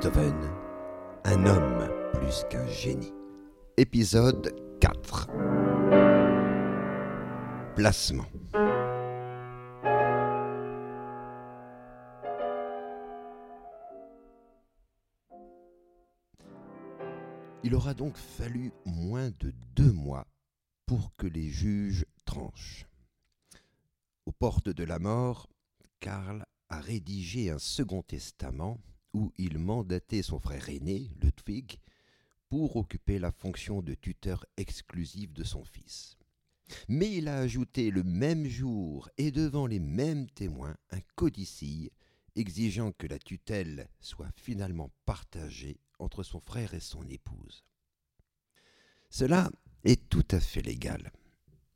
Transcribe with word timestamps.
Beethoven, 0.00 0.50
un 1.24 1.44
homme 1.44 1.90
plus 2.14 2.46
qu'un 2.48 2.66
génie. 2.66 3.12
Épisode 3.76 4.56
4 4.80 5.26
Placement 7.76 8.24
Il 17.62 17.74
aura 17.74 17.92
donc 17.92 18.16
fallu 18.16 18.72
moins 18.86 19.28
de 19.38 19.52
deux 19.76 19.92
mois 19.92 20.26
pour 20.86 21.14
que 21.18 21.26
les 21.26 21.50
juges 21.50 22.06
tranchent. 22.24 22.86
Aux 24.24 24.32
portes 24.32 24.70
de 24.70 24.84
la 24.84 24.98
mort, 24.98 25.46
Karl 26.00 26.46
a 26.70 26.80
rédigé 26.80 27.50
un 27.50 27.58
second 27.58 28.00
testament 28.00 28.78
où 29.12 29.32
il 29.38 29.58
mandatait 29.58 30.22
son 30.22 30.38
frère 30.38 30.68
aîné, 30.68 31.10
Ludwig, 31.20 31.78
pour 32.48 32.76
occuper 32.76 33.18
la 33.18 33.30
fonction 33.30 33.80
de 33.80 33.94
tuteur 33.94 34.44
exclusif 34.56 35.32
de 35.32 35.44
son 35.44 35.64
fils. 35.64 36.16
Mais 36.88 37.12
il 37.12 37.28
a 37.28 37.38
ajouté 37.38 37.90
le 37.90 38.02
même 38.02 38.46
jour 38.46 39.08
et 39.18 39.30
devant 39.30 39.66
les 39.66 39.80
mêmes 39.80 40.28
témoins 40.30 40.76
un 40.90 41.00
codicille 41.16 41.90
exigeant 42.36 42.92
que 42.92 43.06
la 43.06 43.18
tutelle 43.18 43.88
soit 44.00 44.30
finalement 44.36 44.90
partagée 45.04 45.80
entre 45.98 46.22
son 46.22 46.40
frère 46.40 46.74
et 46.74 46.80
son 46.80 47.08
épouse. 47.08 47.64
Cela 49.10 49.50
est 49.84 50.08
tout 50.08 50.26
à 50.30 50.38
fait 50.38 50.62
légal, 50.62 51.12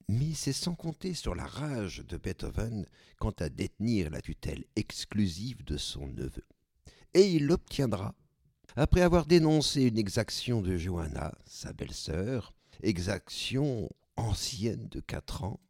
mais 0.08 0.34
c'est 0.34 0.52
sans 0.52 0.74
compter 0.74 1.14
sur 1.14 1.34
la 1.34 1.46
rage 1.46 2.04
de 2.06 2.16
Beethoven 2.16 2.86
quant 3.18 3.34
à 3.40 3.48
détenir 3.48 4.10
la 4.10 4.20
tutelle 4.20 4.64
exclusive 4.76 5.64
de 5.64 5.76
son 5.76 6.06
neveu 6.06 6.44
et 7.14 7.30
il 7.30 7.46
l'obtiendra. 7.46 8.14
Après 8.76 9.02
avoir 9.02 9.26
dénoncé 9.26 9.82
une 9.82 9.98
exaction 9.98 10.60
de 10.60 10.76
Johanna, 10.76 11.32
sa 11.46 11.72
belle-sœur, 11.72 12.52
exaction 12.82 13.88
ancienne 14.16 14.88
de 14.88 15.00
quatre 15.00 15.44
ans, 15.44 15.60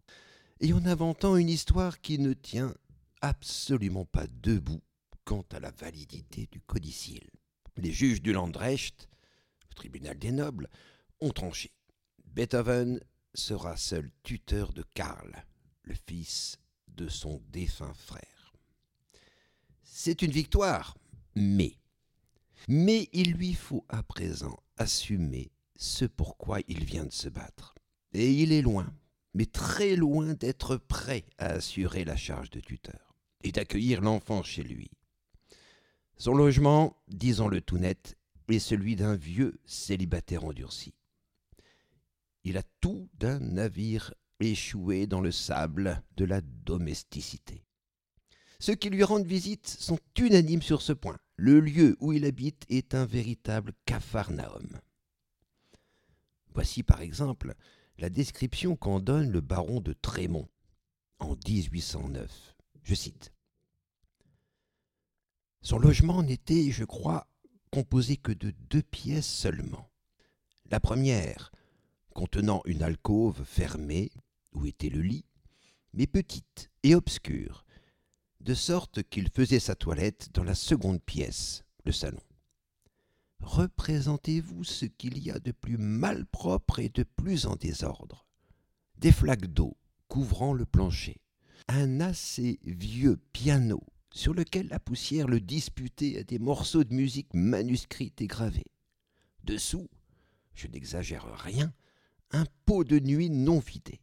et 0.61 0.73
en 0.73 0.87
inventant 0.87 1.37
une 1.37 1.51
histoire 1.51 2.01
qui 2.01 2.19
ne 2.19 2.33
tient 2.33 2.75
absolument 3.21 4.07
pas 4.07 4.27
debout 4.43 4.83
quant 5.25 5.45
à 5.53 5.61
la 5.61 5.71
validité 5.71 6.49
du 6.51 6.61
codicile. 6.61 7.29
Les 7.77 7.93
juges 7.93 8.23
du 8.23 8.33
Landrecht, 8.33 9.09
le 9.69 9.75
tribunal 9.75 10.19
des 10.19 10.33
nobles, 10.33 10.69
ont 11.21 11.31
tranché. 11.31 11.73
Beethoven 12.25 13.01
sera 13.35 13.77
seul 13.77 14.11
tuteur 14.23 14.73
de 14.73 14.85
Karl, 14.95 15.45
le 15.83 15.95
fils 16.07 16.59
de 16.89 17.09
son 17.09 17.43
défunt 17.51 17.95
frère. 17.95 18.55
C'est 19.83 20.23
une 20.23 20.31
victoire, 20.31 20.97
mais. 21.37 21.77
Il 22.69 23.33
lui 23.33 23.55
faut 23.55 23.85
à 23.89 24.03
présent 24.03 24.57
assumer 24.77 25.51
ce 25.77 26.05
pourquoi 26.05 26.61
il 26.69 26.85
vient 26.85 27.05
de 27.05 27.13
se 27.13 27.29
battre. 27.29 27.75
Et 28.13 28.33
il 28.33 28.53
est 28.53 28.63
loin, 28.63 28.93
mais 29.35 29.47
très 29.47 29.97
loin 29.97 30.35
d'être 30.35 30.77
prêt 30.77 31.27
à 31.39 31.47
assurer 31.47 32.05
la 32.05 32.17
charge 32.17 32.51
de 32.51 32.61
tuteur 32.61 33.15
et 33.43 33.53
d'accueillir 33.53 34.01
l'enfant 34.01 34.43
chez 34.43 34.63
lui. 34.63 34.91
Son 36.17 36.35
logement, 36.35 36.97
disons-le 37.09 37.61
tout 37.61 37.79
net, 37.79 38.17
est 38.49 38.59
celui 38.59 38.97
d'un 38.97 39.17
vieux 39.17 39.59
célibataire 39.65 40.45
endurci. 40.45 40.95
Il 42.45 42.57
a 42.57 42.63
tout 42.81 43.09
d'un 43.15 43.41
navire 43.41 44.15
échoué 44.39 45.07
dans 45.07 45.21
le 45.21 45.33
sable 45.33 46.03
de 46.17 46.25
la 46.25 46.41
domesticité. 46.41 47.65
Ceux 48.61 48.75
qui 48.75 48.91
lui 48.91 49.03
rendent 49.03 49.27
visite 49.27 49.67
sont 49.67 49.99
unanimes 50.19 50.63
sur 50.63 50.83
ce 50.83 50.93
point. 50.93 51.19
Le 51.37 51.59
lieu 51.59 51.97
où 52.01 52.13
il 52.13 52.25
habite 52.25 52.65
est 52.69 52.95
un 52.95 53.05
véritable 53.05 53.73
capharnaüm. 53.87 54.81
Voici 56.55 56.85
par 56.85 57.01
exemple 57.01 57.55
la 57.99 58.09
description 58.09 58.77
qu'en 58.77 59.01
donne 59.01 59.31
le 59.31 59.41
baron 59.41 59.81
de 59.81 59.93
Trémont 59.93 60.49
en 61.19 61.35
1809. 61.47 62.55
Je 62.85 62.95
cite. 62.95 63.33
Son 65.61 65.79
logement 65.79 66.23
n'était, 66.23 66.71
je 66.71 66.85
crois, 66.85 67.27
composé 67.71 68.17
que 68.17 68.33
de 68.33 68.53
deux 68.71 68.83
pièces 68.83 69.27
seulement. 69.27 69.91
La 70.71 70.79
première, 70.79 71.51
contenant 72.15 72.63
une 72.67 72.83
alcôve 72.83 73.45
fermée, 73.45 74.13
où 74.53 74.67
était 74.67 74.91
le 74.91 75.01
lit, 75.01 75.25
mais 75.95 76.07
petite 76.07 76.71
et 76.83 76.95
obscure, 76.95 77.64
de 78.45 78.55
sorte 78.55 79.03
qu'il 79.05 79.31
faisait 79.31 79.59
sa 79.59 79.75
toilette 79.75 80.29
dans 80.35 80.45
la 80.45 80.55
seconde 80.55 81.03
pièce, 81.03 81.65
le 81.85 81.93
salon. 81.93 82.21
Représentez-vous 83.41 84.65
ce 84.65 84.85
qu'il 84.85 85.19
y 85.19 85.31
a 85.31 85.39
de 85.39 85.51
plus 85.51 85.79
malpropre 85.79 86.79
et 86.79 86.91
de 86.91 87.05
plus 87.05 87.47
en 87.47 87.57
désordre. 87.57 88.27
Des 88.99 89.13
flaques 89.13 89.47
d'eau 89.47 89.77
couvrant 90.09 90.53
le 90.53 90.67
plancher, 90.67 91.21
un 91.69 92.01
assez 92.01 92.61
vieux 92.65 93.17
piano 93.33 93.83
sur 94.13 94.35
lequel 94.35 94.69
la 94.69 94.79
poussière 94.79 95.27
le 95.27 95.41
disputait 95.41 96.19
à 96.19 96.23
des 96.23 96.39
morceaux 96.39 96.85
de 96.85 96.95
musique 96.95 97.33
manuscrits 97.33 98.13
et 98.19 98.27
gravés. 98.27 98.71
Dessous, 99.43 99.89
je 100.53 100.69
n'exagère 100.69 101.27
rien, 101.39 101.73
un 102.31 102.45
pot 102.67 102.85
de 102.85 103.01
nuit 103.01 103.31
non 103.31 103.59
vidé. 103.59 104.03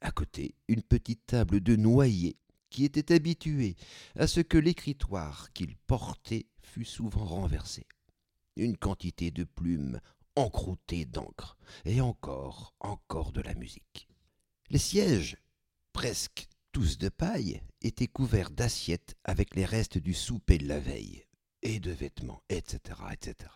À 0.00 0.12
côté, 0.12 0.54
une 0.68 0.82
petite 0.82 1.26
table 1.26 1.60
de 1.60 1.74
noyer 1.74 2.36
qui 2.70 2.84
était 2.84 3.14
habitué 3.14 3.76
à 4.16 4.26
ce 4.26 4.40
que 4.40 4.58
l'écritoire 4.58 5.52
qu'il 5.52 5.76
portait 5.86 6.46
fût 6.62 6.84
souvent 6.84 7.24
renversé. 7.24 7.86
Une 8.56 8.76
quantité 8.76 9.30
de 9.30 9.44
plumes 9.44 10.00
encroûtées 10.34 11.04
d'encre, 11.04 11.56
et 11.84 12.00
encore, 12.00 12.74
encore 12.80 13.32
de 13.32 13.40
la 13.40 13.54
musique. 13.54 14.08
Les 14.68 14.78
sièges, 14.78 15.36
presque 15.92 16.46
tous 16.72 16.98
de 16.98 17.08
paille, 17.08 17.62
étaient 17.80 18.06
couverts 18.06 18.50
d'assiettes 18.50 19.16
avec 19.24 19.54
les 19.54 19.64
restes 19.64 19.98
du 19.98 20.12
souper 20.12 20.58
de 20.58 20.68
la 20.68 20.78
veille, 20.78 21.24
et 21.62 21.80
de 21.80 21.90
vêtements, 21.90 22.42
etc., 22.48 23.00
etc. 23.12 23.50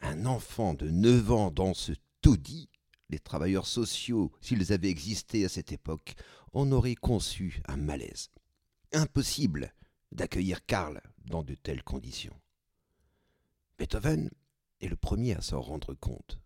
Un 0.00 0.26
enfant 0.26 0.74
de 0.74 0.90
neuf 0.90 1.30
ans 1.30 1.50
dans 1.50 1.74
ce 1.74 1.92
taudis 2.20 2.68
les 3.12 3.18
travailleurs 3.18 3.66
sociaux, 3.66 4.32
s'ils 4.40 4.72
avaient 4.72 4.88
existé 4.88 5.44
à 5.44 5.48
cette 5.48 5.70
époque, 5.70 6.14
en 6.52 6.70
auraient 6.72 6.94
conçu 6.94 7.62
un 7.66 7.76
malaise. 7.76 8.30
Impossible 8.92 9.72
d'accueillir 10.10 10.64
Karl 10.66 11.00
dans 11.24 11.42
de 11.42 11.54
telles 11.54 11.82
conditions. 11.82 12.38
Beethoven 13.78 14.30
est 14.80 14.88
le 14.88 14.96
premier 14.96 15.34
à 15.34 15.40
s'en 15.40 15.60
rendre 15.60 15.94
compte. 15.94 16.38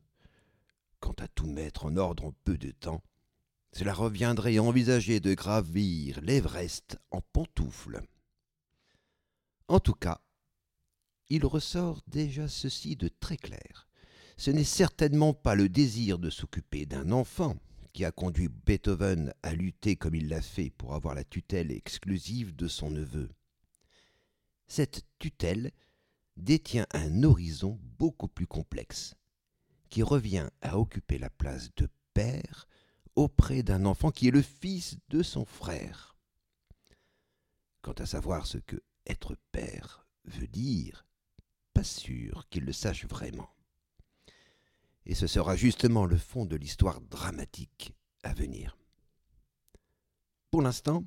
Quant 1.00 1.14
à 1.18 1.28
tout 1.28 1.46
mettre 1.46 1.86
en 1.86 1.96
ordre 1.96 2.24
en 2.24 2.32
peu 2.44 2.56
de 2.56 2.70
temps, 2.70 3.02
cela 3.72 3.92
reviendrait 3.92 4.56
à 4.56 4.62
envisager 4.62 5.20
de 5.20 5.34
gravir 5.34 6.20
l'Everest 6.20 6.98
en 7.10 7.20
pantoufles. 7.20 8.00
En 9.68 9.80
tout 9.80 9.94
cas, 9.94 10.20
il 11.28 11.44
ressort 11.44 12.02
déjà 12.06 12.48
ceci 12.48 12.96
de 12.96 13.08
très 13.08 13.36
clair 13.36 13.86
ce 14.36 14.50
n'est 14.50 14.64
certainement 14.64 15.34
pas 15.34 15.54
le 15.54 15.68
désir 15.68 16.18
de 16.18 16.30
s'occuper 16.30 16.86
d'un 16.86 17.10
enfant 17.10 17.56
qui 17.96 18.04
a 18.04 18.12
conduit 18.12 18.48
Beethoven 18.48 19.32
à 19.42 19.54
lutter 19.54 19.96
comme 19.96 20.14
il 20.14 20.28
l'a 20.28 20.42
fait 20.42 20.68
pour 20.68 20.94
avoir 20.94 21.14
la 21.14 21.24
tutelle 21.24 21.72
exclusive 21.72 22.54
de 22.54 22.68
son 22.68 22.90
neveu. 22.90 23.30
Cette 24.66 25.06
tutelle 25.18 25.72
détient 26.36 26.86
un 26.92 27.22
horizon 27.22 27.80
beaucoup 27.98 28.28
plus 28.28 28.46
complexe, 28.46 29.14
qui 29.88 30.02
revient 30.02 30.50
à 30.60 30.78
occuper 30.78 31.16
la 31.16 31.30
place 31.30 31.74
de 31.76 31.88
père 32.12 32.68
auprès 33.14 33.62
d'un 33.62 33.86
enfant 33.86 34.10
qui 34.10 34.28
est 34.28 34.30
le 34.30 34.42
fils 34.42 34.98
de 35.08 35.22
son 35.22 35.46
frère. 35.46 36.18
Quant 37.80 37.94
à 37.94 38.04
savoir 38.04 38.46
ce 38.46 38.58
que 38.58 38.76
être 39.06 39.38
père 39.52 40.06
veut 40.26 40.48
dire, 40.48 41.06
pas 41.72 41.82
sûr 41.82 42.46
qu'il 42.50 42.66
le 42.66 42.74
sache 42.74 43.06
vraiment 43.06 43.55
et 45.06 45.14
ce 45.14 45.26
sera 45.26 45.56
justement 45.56 46.04
le 46.04 46.18
fond 46.18 46.44
de 46.44 46.56
l'histoire 46.56 47.00
dramatique 47.00 47.94
à 48.22 48.34
venir. 48.34 48.76
Pour 50.50 50.62
l'instant, 50.62 51.04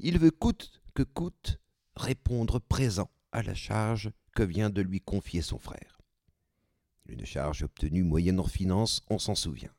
il 0.00 0.18
veut 0.18 0.30
coûte 0.30 0.82
que 0.94 1.04
coûte 1.04 1.60
répondre 1.94 2.58
présent 2.58 3.10
à 3.32 3.42
la 3.42 3.54
charge 3.54 4.10
que 4.34 4.42
vient 4.42 4.70
de 4.70 4.82
lui 4.82 5.00
confier 5.00 5.42
son 5.42 5.58
frère. 5.58 6.00
Une 7.06 7.24
charge 7.24 7.62
obtenue 7.62 8.02
moyennant 8.02 8.46
finance, 8.46 9.02
on 9.08 9.18
s'en 9.18 9.34
souvient. 9.34 9.72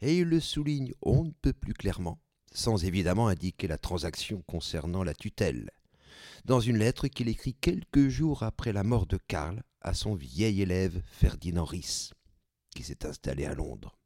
Et 0.00 0.18
il 0.18 0.24
le 0.24 0.40
souligne 0.40 0.92
on 1.02 1.24
ne 1.24 1.30
peut 1.30 1.52
plus 1.52 1.74
clairement, 1.74 2.20
sans 2.52 2.84
évidemment 2.84 3.28
indiquer 3.28 3.66
la 3.66 3.78
transaction 3.78 4.42
concernant 4.46 5.02
la 5.02 5.14
tutelle, 5.14 5.70
dans 6.44 6.60
une 6.60 6.78
lettre 6.78 7.08
qu'il 7.08 7.28
écrit 7.28 7.54
quelques 7.54 8.08
jours 8.08 8.42
après 8.42 8.72
la 8.72 8.84
mort 8.84 9.06
de 9.06 9.18
Karl 9.28 9.62
à 9.86 9.94
son 9.94 10.16
vieil 10.16 10.62
élève 10.62 11.00
Ferdinand 11.06 11.64
Ries, 11.64 12.10
qui 12.74 12.82
s'est 12.82 13.06
installé 13.06 13.44
à 13.46 13.54
Londres. 13.54 13.96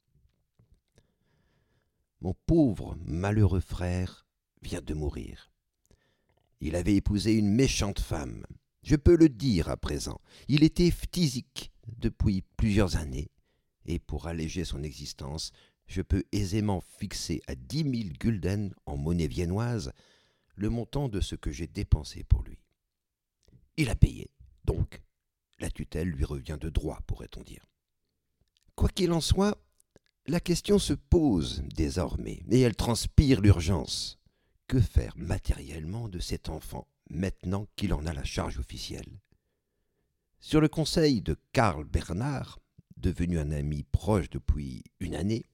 Mon 2.21 2.35
pauvre, 2.45 2.99
malheureux 3.07 3.61
frère 3.61 4.27
vient 4.61 4.83
de 4.83 4.93
mourir. 4.93 5.51
Il 6.61 6.77
avait 6.77 6.97
épousé 6.97 7.33
une 7.33 7.49
méchante 7.49 7.99
femme, 7.99 8.45
Je 8.83 8.97
peux 8.97 9.17
le 9.17 9.31
dire 9.31 9.69
à 9.71 9.77
présent, 9.79 10.21
il 10.49 10.65
était 10.65 10.91
phtisique 10.91 11.73
depuis 11.99 12.43
plusieurs 12.59 12.97
années, 12.97 13.31
et 13.87 13.99
pour 13.99 14.27
alléger 14.27 14.65
son 14.67 14.83
existence, 14.83 15.51
je 15.87 16.03
peux 16.03 16.25
aisément 16.33 16.81
fixer 16.81 17.43
à 17.47 17.55
dix 17.55 17.85
mille 17.85 18.13
gulden 18.19 18.75
en 18.85 18.99
monnaie 18.99 19.27
viennoise 19.29 19.93
le 20.57 20.69
montant 20.69 21.09
de 21.09 21.21
ce 21.21 21.37
que 21.37 21.51
j'ai 21.51 21.67
dépensé 21.67 22.23
pour 22.25 22.43
lui. 22.43 22.59
Il 23.79 23.89
a 23.89 23.95
payé, 23.95 24.31
donc 24.65 25.03
la 25.61 25.71
tutelle 25.71 26.09
lui 26.09 26.25
revient 26.25 26.59
de 26.61 26.69
droit, 26.69 27.01
pourrait-on 27.07 27.43
dire. 27.43 27.65
Quoi 28.75 28.89
qu'il 28.89 29.13
en 29.13 29.21
soit, 29.21 29.63
la 30.27 30.41
question 30.41 30.79
se 30.79 30.95
pose 30.95 31.63
désormais, 31.75 32.43
et 32.51 32.61
elle 32.61 32.77
transpire 32.77 33.41
l'urgence. 33.41 34.19
Que 34.67 34.81
faire 34.81 35.15
matériellement 35.17 36.09
de 36.09 36.19
cet 36.19 36.49
enfant 36.49 36.87
maintenant 37.11 37.67
qu'il 37.77 37.93
en 37.93 38.07
a 38.07 38.13
la 38.13 38.25
charge 38.25 38.59
officielle? 38.59 39.21
Sur 40.39 40.61
le 40.61 40.69
conseil 40.69 41.21
de 41.21 41.37
Karl 41.53 41.85
Bernard, 41.85 42.61
devenu 42.97 43.39
un 43.39 43.51
ami 43.51 43.83
proche 43.83 44.31
depuis 44.31 44.85
une 45.01 45.15
année, 45.15 45.45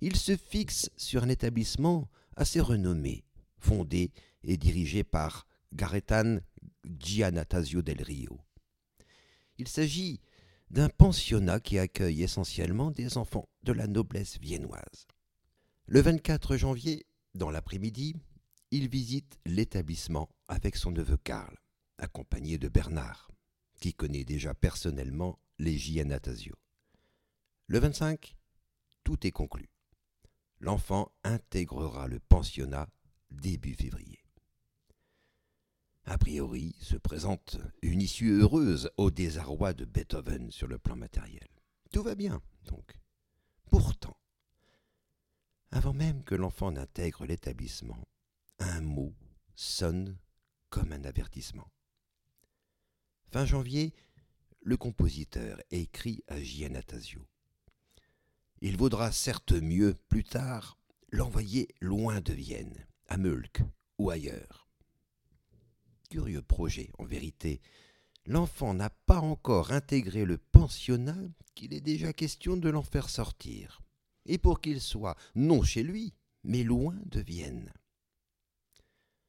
il 0.00 0.16
se 0.16 0.36
fixe 0.36 0.90
sur 0.96 1.22
un 1.22 1.28
établissement 1.28 2.08
assez 2.36 2.60
renommé, 2.60 3.24
fondé 3.58 4.12
et 4.42 4.56
dirigé 4.56 5.04
par 5.04 5.46
Garetan 5.74 6.38
Giannatasio 6.84 7.82
del 7.82 8.02
Rio. 8.02 8.40
Il 9.60 9.68
s'agit 9.68 10.22
d'un 10.70 10.88
pensionnat 10.88 11.60
qui 11.60 11.78
accueille 11.78 12.22
essentiellement 12.22 12.90
des 12.90 13.18
enfants 13.18 13.46
de 13.62 13.72
la 13.72 13.86
noblesse 13.86 14.38
viennoise. 14.40 15.06
Le 15.84 16.00
24 16.00 16.56
janvier, 16.56 17.04
dans 17.34 17.50
l'après-midi, 17.50 18.16
il 18.70 18.88
visite 18.88 19.38
l'établissement 19.44 20.30
avec 20.48 20.76
son 20.76 20.92
neveu 20.92 21.18
Karl, 21.18 21.54
accompagné 21.98 22.56
de 22.56 22.68
Bernard, 22.68 23.30
qui 23.82 23.92
connaît 23.92 24.24
déjà 24.24 24.54
personnellement 24.54 25.38
les 25.58 25.76
Giannatasio. 25.76 26.54
Le 27.66 27.80
25, 27.80 28.34
tout 29.04 29.26
est 29.26 29.30
conclu. 29.30 29.68
L'enfant 30.58 31.12
intégrera 31.22 32.08
le 32.08 32.18
pensionnat 32.18 32.88
début 33.30 33.74
février. 33.74 34.24
A 36.10 36.18
priori, 36.18 36.74
se 36.80 36.96
présente 36.96 37.56
une 37.82 38.00
issue 38.02 38.32
heureuse 38.32 38.90
au 38.96 39.12
désarroi 39.12 39.72
de 39.74 39.84
Beethoven 39.84 40.50
sur 40.50 40.66
le 40.66 40.76
plan 40.76 40.96
matériel. 40.96 41.46
Tout 41.92 42.02
va 42.02 42.16
bien, 42.16 42.42
donc. 42.64 42.98
Pourtant, 43.70 44.16
avant 45.70 45.92
même 45.92 46.24
que 46.24 46.34
l'enfant 46.34 46.72
n'intègre 46.72 47.26
l'établissement, 47.26 48.08
un 48.58 48.80
mot 48.80 49.14
sonne 49.54 50.18
comme 50.68 50.90
un 50.90 51.04
avertissement. 51.04 51.70
Fin 53.30 53.44
janvier, 53.44 53.94
le 54.62 54.76
compositeur 54.76 55.62
écrit 55.70 56.24
à 56.26 56.42
Giannatasio. 56.42 57.24
Il 58.62 58.76
vaudra 58.76 59.12
certes 59.12 59.52
mieux, 59.52 59.94
plus 60.08 60.24
tard, 60.24 60.76
l'envoyer 61.12 61.68
loin 61.80 62.20
de 62.20 62.32
Vienne, 62.32 62.84
à 63.06 63.16
Meulk 63.16 63.62
ou 63.96 64.10
ailleurs. 64.10 64.69
Curieux 66.10 66.42
projet, 66.42 66.90
en 66.98 67.04
vérité. 67.04 67.60
L'enfant 68.26 68.74
n'a 68.74 68.90
pas 68.90 69.20
encore 69.20 69.70
intégré 69.70 70.24
le 70.24 70.38
pensionnat 70.38 71.16
qu'il 71.54 71.72
est 71.72 71.80
déjà 71.80 72.12
question 72.12 72.56
de 72.56 72.68
l'en 72.68 72.82
faire 72.82 73.08
sortir, 73.08 73.80
et 74.26 74.36
pour 74.36 74.60
qu'il 74.60 74.80
soit 74.80 75.16
non 75.36 75.62
chez 75.62 75.84
lui, 75.84 76.12
mais 76.42 76.64
loin 76.64 76.96
de 77.06 77.20
Vienne. 77.20 77.72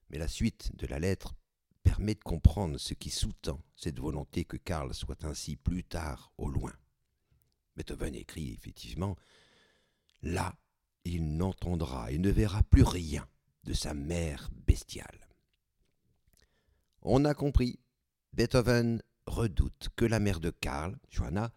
Mais 0.09 0.17
la 0.17 0.27
suite 0.27 0.75
de 0.75 0.87
la 0.87 0.97
lettre 0.97 1.35
permet 1.83 2.15
de 2.15 2.23
comprendre 2.23 2.79
ce 2.79 2.95
qui 2.95 3.11
sous-tend 3.11 3.61
cette 3.75 3.99
volonté 3.99 4.43
que 4.43 4.57
Karl 4.57 4.93
soit 4.95 5.23
ainsi 5.23 5.57
plus 5.57 5.83
tard 5.83 6.33
au 6.39 6.49
loin. 6.49 6.73
Beethoven 7.75 8.15
écrit 8.15 8.53
effectivement 8.53 9.15
Là, 10.23 10.55
il 11.05 11.37
n'entendra 11.37 12.11
et 12.11 12.17
ne 12.17 12.31
verra 12.31 12.63
plus 12.63 12.83
rien 12.83 13.27
de 13.65 13.73
sa 13.73 13.93
mère 13.93 14.49
bestiale. 14.65 15.30
On 17.01 17.25
a 17.25 17.33
compris. 17.33 17.80
Beethoven 18.33 19.01
redoute 19.25 19.89
que 19.95 20.06
la 20.06 20.19
mère 20.19 20.39
de 20.39 20.51
Karl, 20.51 20.98
Johanna, 21.09 21.51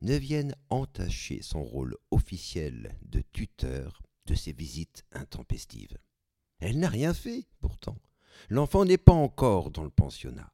ne 0.00 0.16
vienne 0.16 0.54
entacher 0.68 1.42
son 1.42 1.62
rôle 1.62 1.96
officiel 2.10 2.98
de 3.02 3.22
tuteur 3.32 4.02
de 4.26 4.34
ses 4.34 4.52
visites 4.52 5.04
intempestives. 5.12 5.98
Elle 6.58 6.78
n'a 6.78 6.88
rien 6.88 7.14
fait, 7.14 7.46
pourtant. 7.60 7.98
L'enfant 8.48 8.84
n'est 8.84 8.98
pas 8.98 9.12
encore 9.12 9.70
dans 9.70 9.84
le 9.84 9.90
pensionnat, 9.90 10.52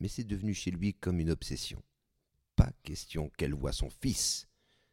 mais 0.00 0.08
c'est 0.08 0.24
devenu 0.24 0.54
chez 0.54 0.70
lui 0.70 0.94
comme 0.94 1.20
une 1.20 1.30
obsession. 1.30 1.82
Pas 2.54 2.70
question 2.82 3.30
qu'elle 3.36 3.54
voie 3.54 3.72
son 3.72 3.90
fils 3.90 4.48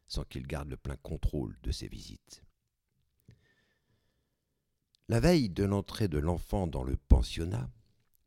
sans 0.06 0.24
qu'il 0.24 0.46
garde 0.46 0.68
le 0.68 0.76
plein 0.76 0.96
contrôle 0.96 1.58
de 1.62 1.72
ses 1.72 1.88
visites. 1.88 2.44
La 5.08 5.20
veille 5.20 5.50
de 5.50 5.64
l'entrée 5.64 6.08
de 6.08 6.18
l'enfant 6.18 6.66
dans 6.66 6.82
le 6.82 6.96
pensionnat, 6.96 7.70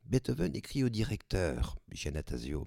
Beethoven 0.08 0.56
écrit 0.56 0.84
au 0.84 0.88
directeur, 0.88 1.78
Giannatasio. 1.92 2.66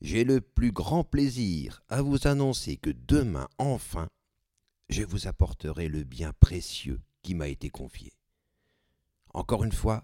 J'ai 0.00 0.24
le 0.24 0.40
plus 0.40 0.72
grand 0.72 1.04
plaisir 1.04 1.84
à 1.88 2.02
vous 2.02 2.26
annoncer 2.26 2.76
que 2.76 2.90
demain, 2.90 3.48
enfin, 3.58 4.08
je 4.88 5.04
vous 5.04 5.28
apporterai 5.28 5.86
le 5.86 6.02
bien 6.02 6.32
précieux 6.32 7.00
qui 7.22 7.36
m'a 7.36 7.46
été 7.46 7.70
confié. 7.70 8.12
Encore 9.32 9.62
une 9.62 9.72
fois, 9.72 10.02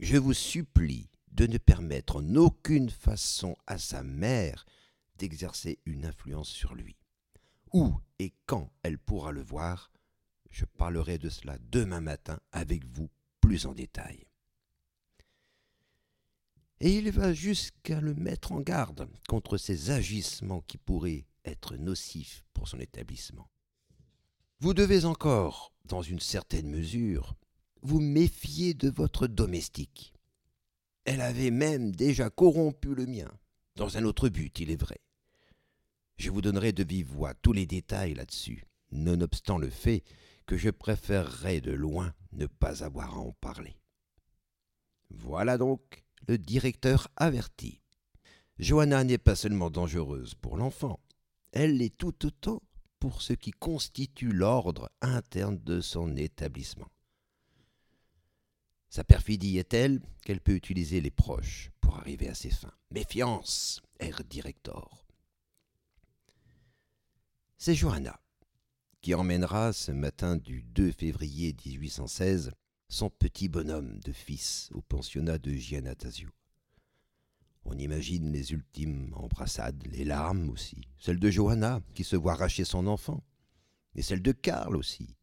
je 0.00 0.16
vous 0.16 0.32
supplie 0.32 1.10
de 1.30 1.46
ne 1.46 1.58
permettre 1.58 2.16
en 2.16 2.34
aucune 2.34 2.88
façon 2.88 3.54
à 3.66 3.76
sa 3.76 4.02
mère 4.02 4.64
d'exercer 5.18 5.78
une 5.84 6.06
influence 6.06 6.48
sur 6.48 6.74
lui. 6.74 6.96
Où 7.74 7.94
et 8.18 8.32
quand 8.46 8.72
elle 8.82 8.98
pourra 8.98 9.32
le 9.32 9.42
voir, 9.42 9.92
je 10.50 10.64
parlerai 10.64 11.18
de 11.18 11.28
cela 11.28 11.58
demain 11.70 12.00
matin 12.00 12.40
avec 12.50 12.86
vous 12.86 13.10
plus 13.40 13.66
en 13.66 13.74
détail. 13.74 14.27
Et 16.80 16.96
il 16.96 17.10
va 17.10 17.32
jusqu'à 17.32 18.00
le 18.00 18.14
mettre 18.14 18.52
en 18.52 18.60
garde 18.60 19.08
contre 19.28 19.56
ces 19.56 19.90
agissements 19.90 20.60
qui 20.60 20.78
pourraient 20.78 21.26
être 21.44 21.76
nocifs 21.76 22.44
pour 22.54 22.68
son 22.68 22.78
établissement. 22.78 23.50
Vous 24.60 24.74
devez 24.74 25.04
encore, 25.04 25.72
dans 25.84 26.02
une 26.02 26.20
certaine 26.20 26.68
mesure, 26.68 27.34
vous 27.82 28.00
méfier 28.00 28.74
de 28.74 28.90
votre 28.90 29.26
domestique. 29.26 30.12
Elle 31.04 31.20
avait 31.20 31.50
même 31.50 31.92
déjà 31.92 32.30
corrompu 32.30 32.94
le 32.94 33.06
mien, 33.06 33.30
dans 33.76 33.96
un 33.96 34.04
autre 34.04 34.28
but, 34.28 34.58
il 34.60 34.70
est 34.70 34.80
vrai. 34.80 35.00
Je 36.16 36.30
vous 36.30 36.42
donnerai 36.42 36.72
de 36.72 36.82
vive 36.82 37.06
voix 37.06 37.34
tous 37.34 37.52
les 37.52 37.66
détails 37.66 38.14
là-dessus, 38.14 38.64
nonobstant 38.90 39.58
le 39.58 39.70
fait 39.70 40.02
que 40.46 40.56
je 40.56 40.70
préférerais 40.70 41.60
de 41.60 41.70
loin 41.70 42.12
ne 42.32 42.46
pas 42.46 42.82
avoir 42.82 43.14
à 43.14 43.20
en 43.20 43.32
parler. 43.32 43.80
Voilà 45.10 45.58
donc 45.58 46.04
le 46.26 46.38
directeur 46.38 47.08
averti. 47.16 47.80
Johanna 48.58 49.04
n'est 49.04 49.18
pas 49.18 49.36
seulement 49.36 49.70
dangereuse 49.70 50.34
pour 50.34 50.56
l'enfant, 50.56 51.00
elle 51.52 51.76
l'est 51.76 51.96
tout 51.96 52.26
autant 52.26 52.62
pour 52.98 53.22
ce 53.22 53.32
qui 53.32 53.52
constitue 53.52 54.32
l'ordre 54.32 54.90
interne 55.00 55.58
de 55.58 55.80
son 55.80 56.16
établissement. 56.16 56.90
Sa 58.90 59.04
perfidie 59.04 59.58
est 59.58 59.68
telle 59.68 60.00
qu'elle 60.24 60.40
peut 60.40 60.54
utiliser 60.54 61.00
les 61.00 61.10
proches 61.10 61.70
pour 61.80 61.98
arriver 61.98 62.28
à 62.28 62.34
ses 62.34 62.50
fins. 62.50 62.72
Méfiance, 62.90 63.82
Herr 64.00 64.24
Director. 64.24 65.06
C'est 67.58 67.74
Johanna 67.74 68.18
qui 69.00 69.14
emmènera 69.14 69.72
ce 69.72 69.92
matin 69.92 70.36
du 70.36 70.62
2 70.62 70.92
février 70.92 71.54
1816 71.64 72.50
son 72.88 73.10
petit 73.10 73.48
bonhomme 73.48 73.98
de 74.00 74.12
fils 74.12 74.70
au 74.72 74.80
pensionnat 74.80 75.38
de 75.38 75.52
Giannatasio. 75.52 76.30
On 77.64 77.76
imagine 77.76 78.32
les 78.32 78.52
ultimes 78.52 79.12
embrassades, 79.14 79.82
les 79.90 80.04
larmes 80.04 80.48
aussi, 80.48 80.88
celle 80.98 81.20
de 81.20 81.30
Johanna 81.30 81.80
qui 81.94 82.02
se 82.02 82.16
voit 82.16 82.32
arracher 82.32 82.64
son 82.64 82.86
enfant, 82.86 83.22
et 83.94 84.02
celle 84.02 84.22
de 84.22 84.32
Karl 84.32 84.74
aussi, 84.76 85.16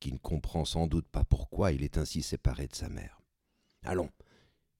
qui 0.00 0.12
ne 0.12 0.18
comprend 0.18 0.64
sans 0.64 0.86
doute 0.86 1.06
pas 1.08 1.24
pourquoi 1.24 1.72
il 1.72 1.82
est 1.82 1.98
ainsi 1.98 2.22
séparé 2.22 2.66
de 2.66 2.74
sa 2.74 2.88
mère. 2.88 3.20
Allons, 3.82 4.10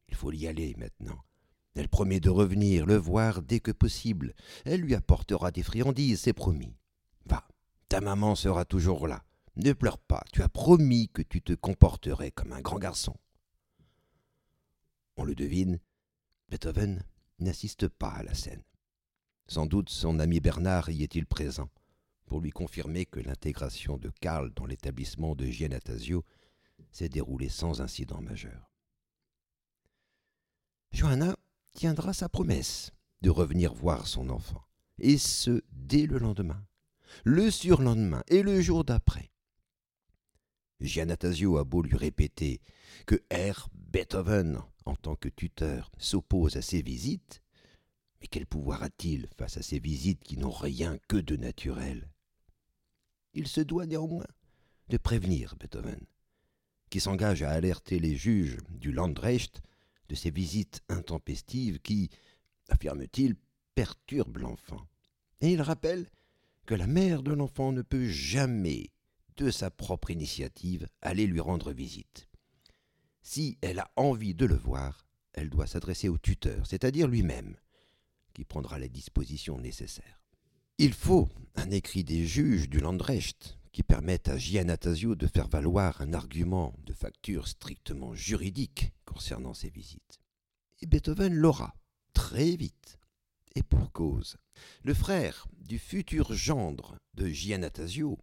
il 0.09 0.15
faut 0.15 0.33
y 0.33 0.47
aller 0.47 0.75
maintenant. 0.79 1.19
Elle 1.75 1.89
promet 1.89 2.21
de 2.21 2.31
revenir 2.31 2.87
le 2.87 2.97
voir 2.97 3.43
dès 3.43 3.61
que 3.61 3.73
possible. 3.73 4.35
Elle 4.65 4.81
lui 4.81 4.95
apportera 4.95 5.51
des 5.51 5.63
friandises, 5.63 6.21
c'est 6.21 6.33
promis. 6.33 6.77
Va, 7.27 7.47
ta 7.89 8.01
maman 8.01 8.35
sera 8.35 8.65
toujours 8.65 9.07
là. 9.07 9.23
Ne 9.57 9.73
pleure 9.73 9.99
pas, 9.99 10.25
tu 10.33 10.43
as 10.43 10.49
promis 10.49 11.09
que 11.09 11.23
tu 11.23 11.43
te 11.43 11.53
comporterais 11.53 12.31
comme 12.31 12.53
un 12.53 12.61
grand 12.61 12.79
garçon. 12.79 13.15
On 15.17 15.25
le 15.25 15.35
devine, 15.35 15.79
Beethoven 16.49 17.05
n'assiste 17.39 17.89
pas 17.89 18.11
à 18.11 18.23
la 18.23 18.35
scène. 18.35 18.63
Sans 19.47 19.67
doute 19.67 19.91
son 19.91 20.19
ami 20.21 20.41
Bernard 20.41 20.89
y 20.89 21.03
est-il 21.03 21.27
présent, 21.27 21.69
pour 22.25 22.41
lui 22.41 22.51
confirmer 22.51 23.05
que 23.05 23.21
l'intégration 23.21 23.99
de 23.99 24.11
Karl 24.21 24.51
dans 24.55 24.65
l'établissement 24.65 25.35
de 25.35 25.45
Giannatasio 25.45 26.25
s'est 26.91 27.11
déroulée 27.11 27.51
sans 27.51 27.83
incident 27.83 28.23
majeur. 28.23 28.71
Johanna 30.93 31.37
tiendra 31.73 32.13
sa 32.13 32.29
promesse 32.29 32.93
de 33.21 33.31
revenir 33.31 33.75
voir 33.75 34.07
son 34.07 34.31
enfant, 34.31 34.65
et 34.99 35.19
ce 35.19 35.63
dès 35.73 36.07
le 36.07 36.19
lendemain, 36.19 36.65
le 37.25 37.51
surlendemain 37.51 38.23
et 38.29 38.43
le 38.43 38.61
jour 38.61 38.85
d'après. 38.85 39.32
Giannatasio 40.87 41.59
a 41.59 41.65
beau 41.65 41.83
lui 41.83 41.97
répéter 41.97 42.61
que 43.07 43.17
R. 43.33 43.69
Beethoven, 43.73 44.61
en 44.85 44.97
tant 44.97 45.17
que 45.17 45.29
tuteur, 45.29 45.91
s'oppose 45.99 46.57
à 46.57 46.63
ses 46.63 46.83
visites, 46.83 47.43
mais 48.21 48.29
quel 48.29 48.47
pouvoir 48.47 48.83
a-t-il 48.83 49.29
face 49.37 49.57
à 49.57 49.63
ces 49.63 49.79
visites 49.79 50.23
qui 50.23 50.37
n'ont 50.37 50.51
rien 50.51 50.99
que 51.09 51.17
de 51.17 51.37
naturel? 51.37 52.09
Il 53.35 53.49
se 53.49 53.61
doit 53.61 53.87
néanmoins 53.87 54.27
de 54.89 54.97
prévenir 54.97 55.57
Beethoven, 55.57 56.01
qui 56.91 57.01
s'engage 57.01 57.43
à 57.43 57.51
alerter 57.51 57.99
les 57.99 58.15
juges 58.15 58.59
du 58.71 58.93
Landrecht 58.93 59.63
de 60.09 60.15
ces 60.15 60.31
visites 60.31 60.83
intempestives 60.89 61.81
qui, 61.81 62.11
affirme-t-il, 62.69 63.35
perturbent 63.75 64.39
l'enfant. 64.39 64.87
Et 65.41 65.53
il 65.53 65.63
rappelle 65.63 66.11
que 66.67 66.75
la 66.75 66.87
mère 66.87 67.23
de 67.23 67.33
l'enfant 67.33 67.73
ne 67.73 67.83
peut 67.83 68.07
jamais, 68.07 68.91
de 69.37 69.51
sa 69.51 69.71
propre 69.71 70.11
initiative, 70.11 70.87
aller 71.01 71.27
lui 71.27 71.41
rendre 71.41 71.73
visite. 71.73 72.29
Si 73.23 73.59
elle 73.61 73.79
a 73.79 73.91
envie 73.97 74.35
de 74.35 74.47
le 74.47 74.57
voir, 74.57 75.07
elle 75.33 75.51
doit 75.51 75.67
s'adresser 75.67 76.09
au 76.09 76.19
tuteur, 76.19 76.67
c'est-à-dire 76.67 77.09
lui-même, 77.09 77.57
qui 78.35 78.45
prendra 78.45 78.79
les 78.79 78.89
dispositions 78.89 79.59
nécessaires. 79.59 80.21
Il 80.79 80.93
faut 80.93 81.29
un 81.55 81.71
écrit 81.71 82.05
des 82.05 82.27
juges 82.27 82.69
du 82.69 82.81
Landrecht 82.81 83.59
qui 83.73 83.83
permette 83.83 84.29
à 84.29 84.37
Giannatasio 84.37 85.15
de 85.15 85.27
faire 85.27 85.49
valoir 85.49 86.01
un 86.01 86.13
argument 86.13 86.75
de 86.85 86.93
facture 86.93 87.49
strictement 87.49 88.15
juridique 88.15 88.93
concernant 89.05 89.55
ses 89.55 89.71
visites. 89.71 90.21
Et 90.81 90.87
Beethoven 90.87 91.35
l'aura, 91.35 91.75
très 92.13 92.57
vite, 92.57 92.99
et 93.55 93.63
pour 93.63 93.93
cause. 93.93 94.37
Le 94.83 94.95
frère 94.95 95.47
du 95.61 95.79
futur 95.79 96.35
gendre 96.35 96.97
de 97.15 97.29
Giannatasio, 97.29 98.19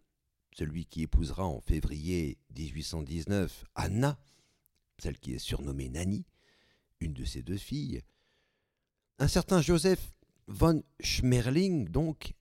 celui 0.52 0.86
qui 0.86 1.02
épousera 1.02 1.44
en 1.46 1.60
février 1.60 2.38
1819 2.56 3.64
Anna, 3.74 4.18
celle 4.98 5.18
qui 5.18 5.32
est 5.32 5.38
surnommée 5.38 5.88
Nani, 5.88 6.24
une 7.00 7.14
de 7.14 7.24
ses 7.24 7.42
deux 7.42 7.56
filles, 7.56 8.02
un 9.18 9.28
certain 9.28 9.60
Joseph 9.60 10.12
von 10.46 10.82
Schmerling, 11.00 11.88
donc, 11.88 12.34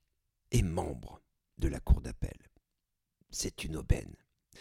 est 0.51 0.61
membre 0.61 1.21
de 1.57 1.67
la 1.67 1.79
cour 1.79 2.01
d'appel. 2.01 2.37
C'est 3.29 3.63
une 3.63 3.77
aubaine. 3.77 4.15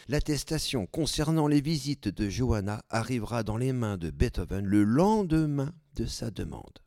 L'attestation 0.07 0.85
concernant 0.85 1.47
les 1.47 1.61
visites 1.61 2.07
de 2.07 2.29
Johanna 2.29 2.83
arrivera 2.89 3.43
dans 3.43 3.57
les 3.57 3.73
mains 3.73 3.97
de 3.97 4.09
Beethoven 4.11 4.65
le 4.65 4.83
lendemain 4.83 5.73
de 5.95 6.05
sa 6.05 6.31
demande. 6.31 6.79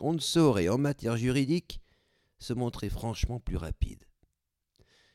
On 0.00 0.14
ne 0.14 0.18
saurait, 0.18 0.68
en 0.68 0.78
matière 0.78 1.16
juridique, 1.16 1.80
se 2.38 2.54
montrer 2.54 2.88
franchement 2.88 3.38
plus 3.38 3.56
rapide. 3.56 4.04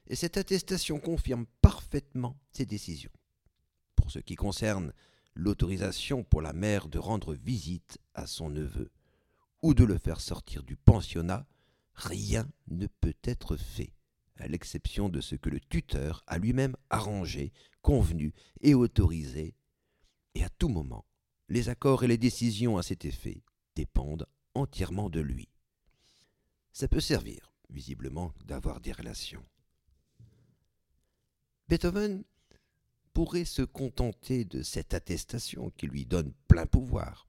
Et 0.08 0.16
cette 0.16 0.38
attestation 0.38 1.00
confirme 1.00 1.46
parfaitement 1.62 2.40
ses 2.52 2.66
décisions. 2.66 3.12
Pour 3.96 4.12
ce 4.12 4.20
qui 4.20 4.36
concerne 4.36 4.94
l'autorisation 5.34 6.24
pour 6.24 6.42
la 6.42 6.54
mère 6.54 6.88
de 6.88 7.00
rendre 7.00 7.34
visite 7.34 7.98
à 8.14 8.28
son 8.28 8.50
neveu 8.50 8.92
ou 9.62 9.74
de 9.74 9.84
le 9.84 9.98
faire 9.98 10.22
sortir 10.22 10.64
du 10.64 10.76
pensionnat, 10.76 11.48
rien 11.94 12.48
ne 12.68 12.88
peut 12.88 13.16
être 13.24 13.58
fait, 13.58 13.94
à 14.38 14.48
l'exception 14.48 15.10
de 15.10 15.22
ce 15.22 15.36
que 15.36 15.50
le 15.50 15.60
tuteur 15.60 16.24
a 16.28 16.38
lui-même 16.38 16.76
arrangé, 16.90 17.52
convenu 17.82 18.34
et 18.62 18.74
autorisé, 18.74 19.56
et 20.36 20.44
à 20.44 20.50
tout 20.50 20.68
moment, 20.68 21.06
les 21.50 21.70
accords 21.70 22.04
et 22.04 22.08
les 22.08 22.18
décisions 22.18 22.78
à 22.78 22.84
cet 22.84 23.06
effet 23.06 23.44
dépendent 23.76 24.28
entièrement 24.54 25.10
de 25.10 25.20
lui. 25.20 25.50
Ça 26.74 26.88
peut 26.88 27.00
servir, 27.00 27.54
visiblement, 27.70 28.34
d'avoir 28.46 28.82
des 28.82 28.92
relations. 28.92 29.46
Beethoven 31.68 32.24
pourrait 33.14 33.46
se 33.46 33.62
contenter 33.62 34.46
de 34.46 34.62
cette 34.62 34.94
attestation 34.94 35.72
qui 35.78 35.88
lui 35.88 36.06
donne 36.06 36.34
plein 36.48 36.66
pouvoir. 36.66 37.28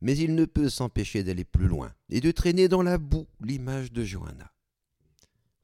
Mais 0.00 0.16
il 0.16 0.34
ne 0.34 0.44
peut 0.44 0.68
s'empêcher 0.68 1.22
d'aller 1.22 1.44
plus 1.44 1.68
loin 1.68 1.94
et 2.10 2.20
de 2.20 2.30
traîner 2.32 2.68
dans 2.68 2.82
la 2.82 2.98
boue 2.98 3.28
l'image 3.40 3.92
de 3.92 4.04
Johanna. 4.04 4.52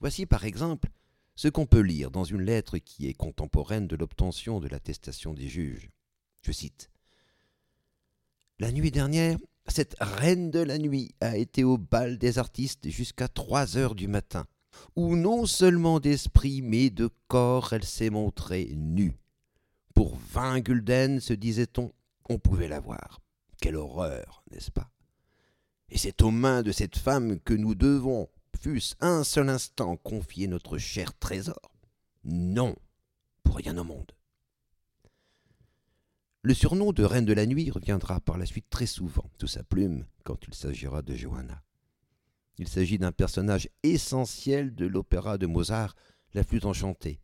Voici 0.00 0.24
par 0.24 0.44
exemple 0.44 0.88
ce 1.34 1.48
qu'on 1.48 1.66
peut 1.66 1.80
lire 1.80 2.10
dans 2.10 2.24
une 2.24 2.42
lettre 2.42 2.78
qui 2.78 3.08
est 3.08 3.14
contemporaine 3.14 3.88
de 3.88 3.96
l'obtention 3.96 4.60
de 4.60 4.68
l'attestation 4.68 5.34
des 5.34 5.48
juges. 5.48 5.90
Je 6.42 6.52
cite 6.52 6.90
La 8.60 8.70
nuit 8.70 8.92
dernière, 8.92 9.38
cette 9.66 9.96
reine 10.00 10.50
de 10.50 10.60
la 10.60 10.78
nuit 10.78 11.14
a 11.20 11.36
été 11.36 11.64
au 11.64 11.76
bal 11.76 12.18
des 12.18 12.38
artistes 12.38 12.88
jusqu'à 12.88 13.28
trois 13.28 13.76
heures 13.76 13.94
du 13.94 14.08
matin 14.08 14.46
où 14.96 15.16
non 15.16 15.46
seulement 15.46 16.00
d'esprit, 16.00 16.62
mais 16.62 16.90
de 16.90 17.08
corps 17.28 17.72
elle 17.72 17.84
s'est 17.84 18.10
montrée 18.10 18.72
nue. 18.74 19.18
Pour 19.94 20.16
vingt 20.16 20.60
gulden, 20.60 21.20
se 21.20 21.32
disait-on, 21.32 21.92
on 22.28 22.38
pouvait 22.38 22.68
la 22.68 22.80
voir. 22.80 23.20
Quelle 23.60 23.76
horreur, 23.76 24.42
n'est-ce 24.50 24.70
pas? 24.70 24.90
Et 25.90 25.98
c'est 25.98 26.22
aux 26.22 26.30
mains 26.30 26.62
de 26.62 26.72
cette 26.72 26.96
femme 26.96 27.40
que 27.40 27.54
nous 27.54 27.74
devons, 27.74 28.28
fût-ce 28.60 28.94
un 29.00 29.24
seul 29.24 29.48
instant, 29.48 29.96
confier 29.96 30.46
notre 30.46 30.78
cher 30.78 31.14
trésor 31.18 31.72
Non, 32.24 32.76
pour 33.42 33.56
rien 33.56 33.76
au 33.78 33.84
monde. 33.84 34.12
Le 36.42 36.54
surnom 36.54 36.92
de 36.92 37.02
Reine 37.02 37.24
de 37.24 37.32
la 37.32 37.46
Nuit 37.46 37.70
reviendra 37.70 38.20
par 38.20 38.38
la 38.38 38.46
suite 38.46 38.70
très 38.70 38.86
souvent 38.86 39.28
sous 39.40 39.48
sa 39.48 39.64
plume 39.64 40.06
quand 40.24 40.46
il 40.46 40.54
s'agira 40.54 41.02
de 41.02 41.14
Johanna. 41.14 41.62
Il 42.58 42.68
s'agit 42.68 42.98
d'un 42.98 43.12
personnage 43.12 43.68
essentiel 43.82 44.74
de 44.74 44.86
l'opéra 44.86 45.38
de 45.38 45.46
Mozart, 45.46 45.94
La 46.34 46.44
flûte 46.44 46.66
enchantée, 46.66 47.20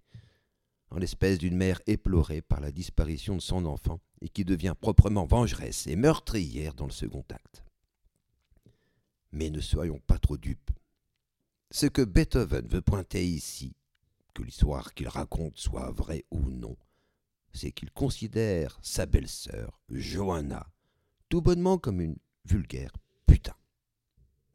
en 0.90 0.98
l'espèce 0.98 1.38
d'une 1.38 1.56
mère 1.56 1.80
éplorée 1.86 2.40
par 2.40 2.60
la 2.60 2.70
disparition 2.70 3.34
de 3.34 3.42
son 3.42 3.66
enfant 3.66 4.00
et 4.20 4.28
qui 4.28 4.44
devient 4.44 4.74
proprement 4.80 5.26
vengeresse 5.26 5.86
et 5.86 5.96
meurtrière 5.96 6.72
dans 6.74 6.86
le 6.86 6.92
second 6.92 7.24
acte. 7.30 7.64
Mais 9.32 9.50
ne 9.50 9.60
soyons 9.60 10.00
pas 10.06 10.18
trop 10.18 10.38
dupes. 10.38 10.70
Ce 11.70 11.86
que 11.86 12.02
Beethoven 12.02 12.66
veut 12.68 12.80
pointer 12.80 13.26
ici, 13.26 13.74
que 14.32 14.42
l'histoire 14.42 14.94
qu'il 14.94 15.08
raconte 15.08 15.58
soit 15.58 15.90
vraie 15.90 16.24
ou 16.30 16.50
non, 16.50 16.76
c'est 17.52 17.72
qu'il 17.72 17.90
considère 17.90 18.78
sa 18.82 19.06
belle-sœur, 19.06 19.80
Johanna, 19.90 20.66
tout 21.28 21.42
bonnement 21.42 21.78
comme 21.78 22.00
une 22.00 22.16
vulgaire. 22.44 22.92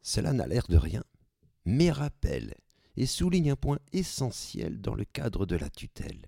Cela 0.02 0.32
n'a 0.32 0.46
l'air 0.46 0.66
de 0.68 0.76
rien, 0.76 1.04
mais 1.64 1.90
rappelle 1.90 2.54
et 2.96 3.06
souligne 3.06 3.52
un 3.52 3.56
point 3.56 3.78
essentiel 3.92 4.80
dans 4.80 4.94
le 4.94 5.04
cadre 5.04 5.46
de 5.46 5.56
la 5.56 5.70
tutelle. 5.70 6.26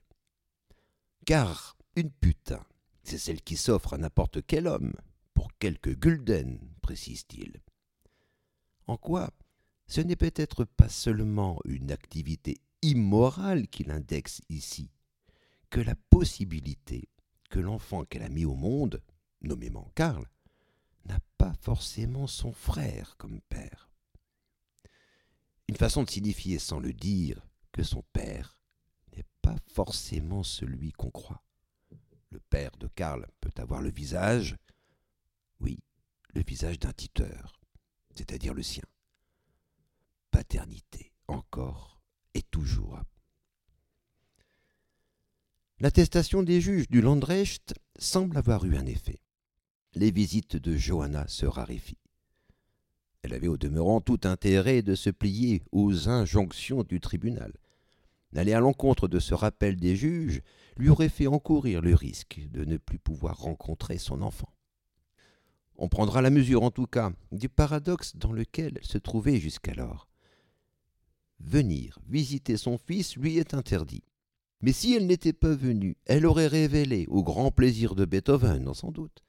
Car 1.27 1.77
une 1.97 2.11
putain, 2.11 2.65
c'est 3.03 3.19
celle 3.19 3.43
qui 3.43 3.57
s'offre 3.57 3.95
à 3.95 3.99
n'importe 3.99 4.45
quel 4.47 4.67
homme, 4.67 4.95
pour 5.35 5.49
quelques 5.59 5.99
gulden, 5.99 6.59
précise-t-il. 6.81 7.61
En 8.87 8.97
quoi 8.97 9.31
ce 9.87 10.01
n'est 10.01 10.17
peut-être 10.17 10.65
pas 10.65 10.89
seulement 10.89 11.59
une 11.67 11.93
activité 11.93 12.57
immorale 12.81 13.69
qu'il 13.69 13.91
indexe 13.91 14.41
ici, 14.49 14.91
que 15.69 15.81
la 15.81 15.95
possibilité 16.09 17.11
que 17.51 17.61
l'enfant 17.61 18.07
qu'elle 18.07 18.23
a 18.23 18.31
mis 18.31 18.47
au 18.47 18.55
monde, 18.55 19.03
nommément 19.43 19.91
Karl, 19.95 20.27
n'a 21.07 21.19
pas 21.39 21.53
forcément 21.61 22.27
son 22.27 22.53
frère 22.53 23.17
comme 23.17 23.41
père. 23.49 23.91
Une 25.69 25.77
façon 25.77 26.03
de 26.03 26.11
signifier 26.11 26.59
sans 26.59 26.81
le 26.81 26.93
dire 26.93 27.47
que 27.73 27.83
son 27.83 28.03
père 28.13 28.59
n'est 29.17 29.27
pas 29.41 29.57
forcément 29.73 30.43
celui 30.43 30.93
qu'on 30.93 31.11
croit. 31.11 31.43
Le 32.31 32.41
père 32.41 32.73
de 32.79 32.89
Karl 32.89 33.27
peut 33.41 33.53
avoir 33.57 33.81
le 33.81 33.91
visage, 33.91 34.57
oui, 35.61 35.79
le 36.35 36.43
visage 36.43 36.79
d'un 36.79 36.93
tuteur, 36.93 37.61
c'est-à-dire 38.15 38.55
le 38.55 38.63
sien. 38.63 38.85
Paternité, 40.31 41.13
encore 41.29 42.01
et 42.35 42.43
toujours. 42.43 43.01
L'attestation 45.79 46.43
des 46.43 46.61
juges 46.61 46.89
du 46.89 47.01
Landrecht 47.01 47.75
semble 47.99 48.37
avoir 48.37 48.65
eu 48.65 48.77
un 48.77 48.87
effet 48.87 49.22
les 49.95 50.11
visites 50.11 50.57
de 50.57 50.77
Johanna 50.77 51.27
se 51.29 51.47
raréfient. 51.47 51.99
Elle 53.23 53.35
avait 53.35 53.49
au 53.49 53.57
demeurant 53.57 54.01
tout 54.01 54.21
intérêt 54.25 54.83
de 54.83 54.95
se 54.95 55.11
plier 55.11 55.63
aux 55.71 56.09
injonctions 56.09 56.83
du 56.83 57.01
tribunal. 57.01 57.53
Aller 58.35 58.53
à 58.53 58.61
l'encontre 58.61 59.09
de 59.09 59.21
ce 59.21 59.35
rappel 59.35 59.77
des 59.77 59.95
juges 59.95 60.41
lui 60.77 60.89
aurait 60.89 61.09
fait 61.09 61.27
encourir 61.27 61.83
le 61.83 61.95
risque 61.95 62.41
de 62.51 62.65
ne 62.65 62.79
plus 62.79 62.99
pouvoir 62.99 63.39
rencontrer 63.39 63.99
son 63.99 64.23
enfant. 64.23 64.53
On 65.77 65.89
prendra 65.89 66.23
la 66.23 66.31
mesure 66.31 66.63
en 66.63 66.71
tout 66.71 66.87
cas 66.87 67.13
du 67.31 67.49
paradoxe 67.49 68.17
dans 68.17 68.33
lequel 68.33 68.79
elle 68.79 68.87
se 68.87 68.99
trouvait 68.99 69.39
jusqu'alors. 69.39 70.09
Venir 71.41 71.99
visiter 72.09 72.57
son 72.57 72.79
fils 72.79 73.17
lui 73.17 73.39
est 73.39 73.55
interdit. 73.55 74.05
Mais 74.61 74.73
si 74.73 74.95
elle 74.95 75.07
n'était 75.07 75.33
pas 75.33 75.55
venue, 75.55 75.97
elle 76.07 76.25
aurait 76.25 76.47
révélé, 76.47 77.07
au 77.09 77.25
grand 77.25 77.51
plaisir 77.51 77.95
de 77.97 78.05
Beethoven 78.05 78.73
sans 78.75 78.93
doute, 78.93 79.25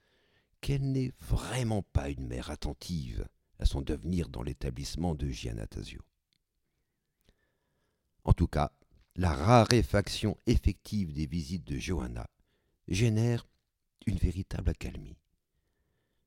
qu'elle 0.64 0.94
n'est 0.94 1.12
vraiment 1.20 1.84
pas 1.84 2.10
une 2.10 2.26
mère 2.26 2.50
attentive 2.50 3.28
à 3.60 3.66
son 3.66 3.82
devenir 3.82 4.30
dans 4.30 4.42
l'établissement 4.42 5.14
de 5.14 5.28
Giannatasio. 5.28 6.02
En 8.24 8.32
tout 8.32 8.48
cas, 8.48 8.72
la 9.18 9.34
raréfaction 9.34 10.38
effective 10.48 11.12
des 11.12 11.26
visites 11.26 11.68
de 11.68 11.78
Johanna 11.78 12.30
génère 12.88 13.46
une 14.06 14.16
véritable 14.16 14.70
accalmie. 14.70 15.18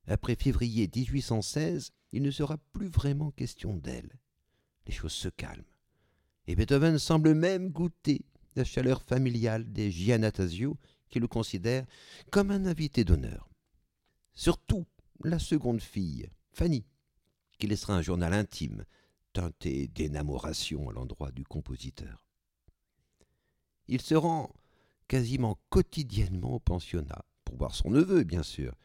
Après 0.05 0.35
février 0.35 0.87
1816, 0.87 1.91
il 2.11 2.21
ne 2.21 2.29
sera 2.29 2.57
plus 2.73 2.89
vraiment 2.89 3.31
question 3.31 3.73
d'elle. 3.73 4.19
Les 4.85 4.93
choses 4.93 5.13
se 5.13 5.29
calment. 5.29 5.65
Et 6.45 6.55
Beethoven 6.55 6.99
semble 6.99 7.33
même 7.33 7.69
goûter 7.69 8.23
la 8.55 8.63
chaleur 8.63 9.01
familiale 9.01 9.73
des 9.73 9.89
Giannatasio 9.89 10.77
qui 11.09 11.19
le 11.19 11.27
considèrent 11.27 11.87
comme 12.29 12.51
un 12.51 12.67
invité 12.67 13.03
d'honneur. 13.03 13.49
Surtout 14.37 14.85
la 15.23 15.39
seconde 15.39 15.81
fille, 15.81 16.29
Fanny, 16.51 16.85
qui 17.57 17.65
laissera 17.65 17.95
un 17.95 18.03
journal 18.03 18.33
intime 18.33 18.85
teinté 19.33 19.87
d'énamoration 19.87 20.91
à 20.91 20.93
l'endroit 20.93 21.31
du 21.31 21.43
compositeur. 21.43 22.23
Il 23.87 23.99
se 23.99 24.13
rend 24.13 24.53
quasiment 25.07 25.57
quotidiennement 25.69 26.53
au 26.53 26.59
pensionnat, 26.59 27.25
pour 27.45 27.57
voir 27.57 27.73
son 27.73 27.89
neveu, 27.89 28.23
bien 28.23 28.43
sûr, 28.43 28.75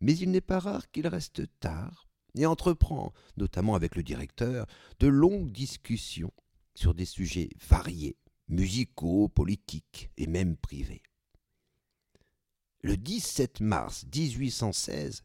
mais 0.00 0.16
il 0.16 0.30
n'est 0.30 0.40
pas 0.40 0.60
rare 0.60 0.90
qu'il 0.90 1.06
reste 1.06 1.42
tard 1.60 2.08
et 2.34 2.46
entreprend, 2.46 3.12
notamment 3.36 3.74
avec 3.74 3.96
le 3.96 4.02
directeur, 4.02 4.66
de 4.98 5.08
longues 5.08 5.52
discussions 5.52 6.32
sur 6.74 6.94
des 6.94 7.04
sujets 7.04 7.50
variés, 7.68 8.16
musicaux, 8.48 9.28
politiques 9.28 10.08
et 10.16 10.26
même 10.26 10.56
privés. 10.56 11.02
Le 12.82 12.96
17 12.96 13.60
mars 13.60 14.06
1816, 14.14 15.22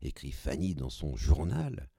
écrit 0.00 0.32
Fanny 0.32 0.74
dans 0.74 0.88
son 0.88 1.14
journal, 1.14 1.90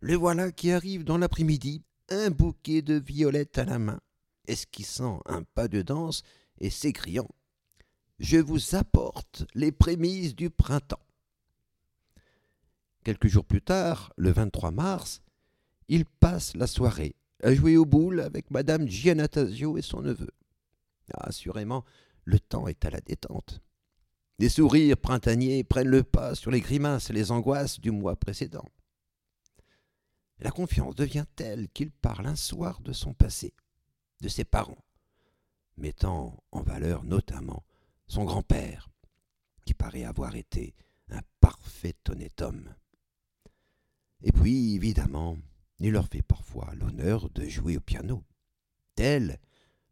le 0.00 0.14
voilà 0.14 0.52
qui 0.52 0.72
arrive 0.72 1.04
dans 1.04 1.16
l'après-midi, 1.16 1.82
un 2.10 2.30
bouquet 2.30 2.82
de 2.82 2.94
violettes 2.94 3.56
à 3.56 3.64
la 3.64 3.78
main, 3.78 4.00
esquissant 4.46 5.22
un 5.24 5.42
pas 5.42 5.68
de 5.68 5.80
danse 5.80 6.22
et 6.58 6.68
s'écriant 6.68 7.28
Je 8.18 8.36
vous 8.36 8.74
apporte 8.74 9.44
les 9.54 9.72
prémices 9.72 10.34
du 10.34 10.50
printemps. 10.50 11.06
Quelques 13.04 13.28
jours 13.28 13.46
plus 13.46 13.62
tard, 13.62 14.12
le 14.18 14.32
23 14.32 14.70
mars, 14.70 15.22
il 15.88 16.04
passe 16.04 16.54
la 16.56 16.66
soirée 16.66 17.16
à 17.42 17.54
jouer 17.54 17.78
aux 17.78 17.86
boules 17.86 18.20
avec 18.20 18.50
Madame 18.50 18.86
Giannatasio 18.86 19.78
et 19.78 19.82
son 19.82 20.02
neveu. 20.02 20.30
Assurément, 21.14 21.86
le 22.24 22.38
temps 22.38 22.68
est 22.68 22.84
à 22.84 22.90
la 22.90 23.00
détente. 23.00 23.62
Des 24.38 24.48
sourires 24.48 24.96
printaniers 24.96 25.64
prennent 25.64 25.88
le 25.88 26.02
pas 26.02 26.34
sur 26.34 26.50
les 26.50 26.60
grimaces 26.60 27.10
et 27.10 27.12
les 27.12 27.30
angoisses 27.30 27.80
du 27.80 27.90
mois 27.90 28.16
précédent. 28.16 28.66
La 30.38 30.50
confiance 30.50 30.96
devient 30.96 31.26
telle 31.36 31.68
qu'il 31.68 31.90
parle 31.90 32.26
un 32.26 32.36
soir 32.36 32.80
de 32.80 32.92
son 32.92 33.14
passé, 33.14 33.54
de 34.20 34.28
ses 34.28 34.44
parents, 34.44 34.84
mettant 35.76 36.42
en 36.50 36.62
valeur 36.62 37.04
notamment 37.04 37.64
son 38.08 38.24
grand-père, 38.24 38.90
qui 39.64 39.74
paraît 39.74 40.04
avoir 40.04 40.34
été 40.34 40.74
un 41.10 41.20
parfait 41.40 41.94
honnête 42.08 42.42
homme. 42.42 42.74
Et 44.22 44.32
puis, 44.32 44.74
évidemment, 44.74 45.36
il 45.78 45.92
leur 45.92 46.08
fait 46.08 46.22
parfois 46.22 46.74
l'honneur 46.74 47.30
de 47.30 47.44
jouer 47.44 47.76
au 47.76 47.80
piano, 47.80 48.24
telle, 48.94 49.40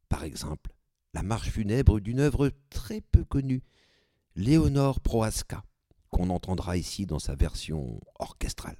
par 0.09 0.25
exemple, 0.25 0.73
la 1.15 1.23
marche 1.23 1.51
funèbre 1.51 2.01
d'une 2.01 2.21
œuvre 2.21 2.51
très 2.71 3.01
peu 3.01 3.25
connue, 3.25 3.63
Léonore 4.37 5.01
Proasca, 5.01 5.65
qu'on 6.11 6.31
entendra 6.31 6.76
ici 6.76 7.04
dans 7.04 7.19
sa 7.19 7.35
version 7.35 8.00
orchestrale. 8.21 8.76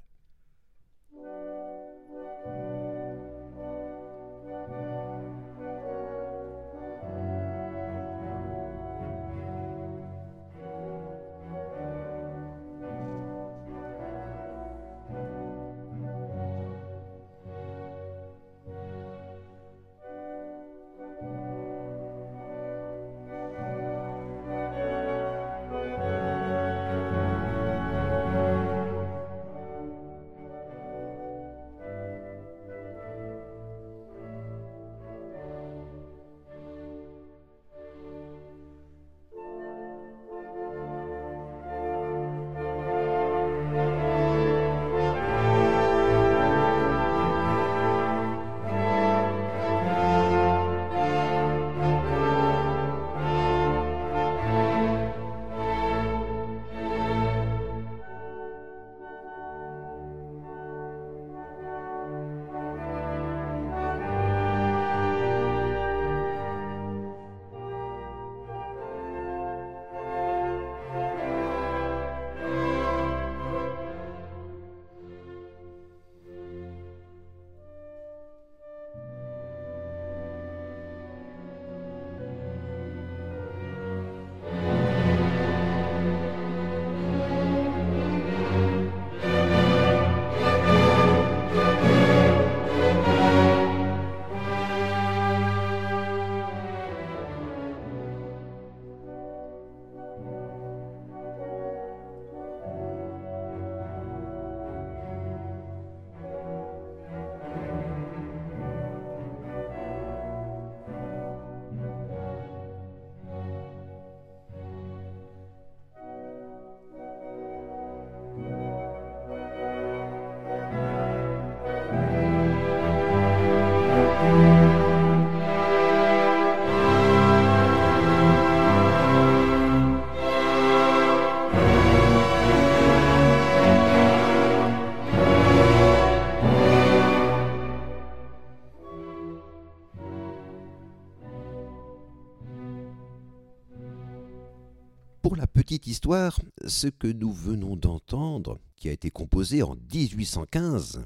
Ce 146.66 146.88
que 146.88 147.07
nous 147.07 147.33
venons 147.33 147.77
d'entendre, 147.77 148.59
qui 148.77 148.88
a 148.88 148.92
été 148.92 149.11
composé 149.11 149.62
en 149.62 149.77
1815, 149.92 151.05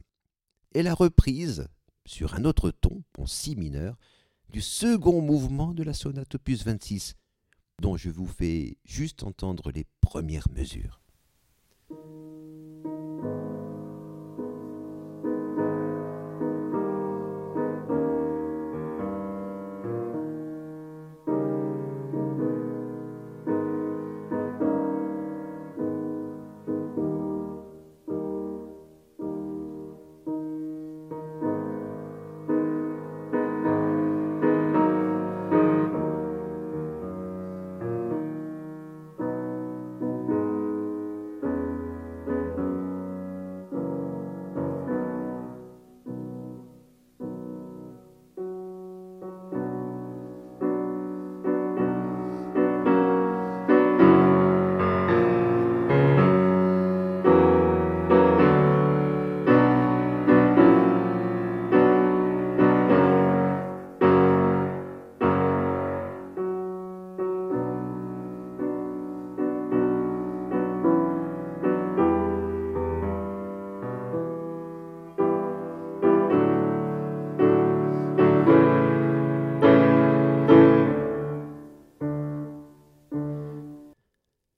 est 0.74 0.82
la 0.82 0.94
reprise, 0.94 1.68
sur 2.06 2.34
un 2.34 2.44
autre 2.44 2.70
ton, 2.70 3.02
en 3.18 3.26
si 3.26 3.54
mineur, 3.54 3.98
du 4.50 4.60
second 4.60 5.20
mouvement 5.20 5.74
de 5.74 5.82
la 5.82 5.92
sonate 5.92 6.36
opus 6.36 6.64
26, 6.64 7.16
dont 7.80 7.96
je 7.96 8.08
vous 8.08 8.26
fais 8.26 8.78
juste 8.84 9.24
entendre 9.24 9.70
les 9.72 9.84
premières 10.00 10.48
mesures. 10.50 11.03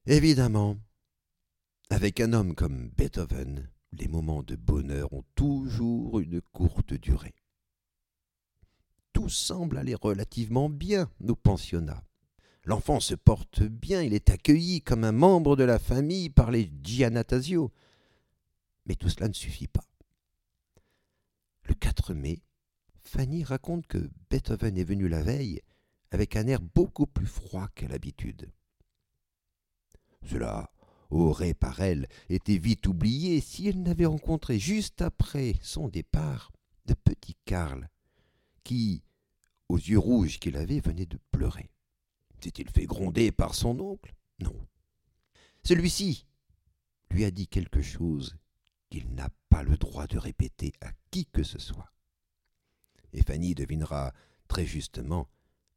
Évidemment, 0.09 0.77
avec 1.90 2.21
un 2.21 2.33
homme 2.33 2.55
comme 2.55 2.90
Beethoven, 2.90 3.69
les 3.90 4.07
moments 4.07 4.45
de 4.45 4.55
bonheur 4.55 5.12
ont 5.12 5.25
toujours 5.35 6.21
une 6.21 6.40
courte 6.40 6.95
durée. 6.95 7.35
Tout 9.12 9.29
semble 9.29 9.79
aller 9.79 9.97
relativement 9.97 10.69
bien 10.69 11.11
au 11.27 11.35
pensionnat. 11.35 12.05
L'enfant 12.62 13.01
se 13.01 13.16
porte 13.16 13.64
bien, 13.64 14.01
il 14.01 14.14
est 14.14 14.31
accueilli 14.31 14.81
comme 14.81 15.03
un 15.03 15.11
membre 15.11 15.57
de 15.57 15.64
la 15.64 15.81
famille 15.81 16.31
par 16.31 16.53
les 16.53 16.71
Giannatasio. 16.85 17.73
Mais 18.85 18.95
tout 18.95 19.09
cela 19.09 19.27
ne 19.27 19.35
suffit 19.35 19.66
pas. 19.66 19.88
Le 21.64 21.75
4 21.75 22.14
mai, 22.14 22.42
Fanny 23.03 23.42
raconte 23.42 23.88
que 23.88 24.09
Beethoven 24.31 24.79
est 24.79 24.85
venu 24.85 25.09
la 25.09 25.25
veille 25.25 25.62
avec 26.12 26.37
un 26.37 26.47
air 26.47 26.61
beaucoup 26.61 27.09
plus 27.09 27.27
froid 27.27 27.66
qu'à 27.75 27.88
l'habitude. 27.88 28.53
Cela 30.29 30.71
aurait 31.11 31.55
par 31.55 31.81
elle 31.81 32.09
été 32.29 32.59
vite 32.59 32.87
oublié 32.87 33.41
si 33.41 33.69
elle 33.69 33.83
n'avait 33.83 34.07
rencontré 34.07 34.59
juste 34.59 35.03
après 35.03 35.55
son 35.62 35.89
départ 35.89 36.53
de 36.87 36.95
petit 36.95 37.37
Karl, 37.45 37.89
qui, 38.65 39.03
aux 39.69 39.79
yeux 39.79 39.99
rouges 39.99 40.39
qu'il 40.39 40.57
avait, 40.57 40.81
venait 40.81 41.07
de 41.07 41.19
pleurer. 41.31 41.71
S'est-il 42.41 42.69
fait 42.71 42.87
gronder 42.87 43.33
par 43.33 43.55
son 43.55 43.79
oncle? 43.81 44.15
Non. 44.41 44.55
Celui-ci 45.65 46.27
lui 47.11 47.25
a 47.25 47.31
dit 47.31 47.49
quelque 47.49 47.83
chose 47.83 48.37
qu'il 48.91 49.15
n'a 49.15 49.31
pas 49.49 49.62
le 49.62 49.77
droit 49.77 50.07
de 50.07 50.19
répéter 50.19 50.73
à 50.81 50.91
qui 51.11 51.27
que 51.27 51.43
ce 51.43 51.59
soit. 51.59 51.93
Et 53.12 53.23
Fanny 53.23 53.55
devinera 53.55 54.12
très 54.49 54.67
justement, 54.67 55.29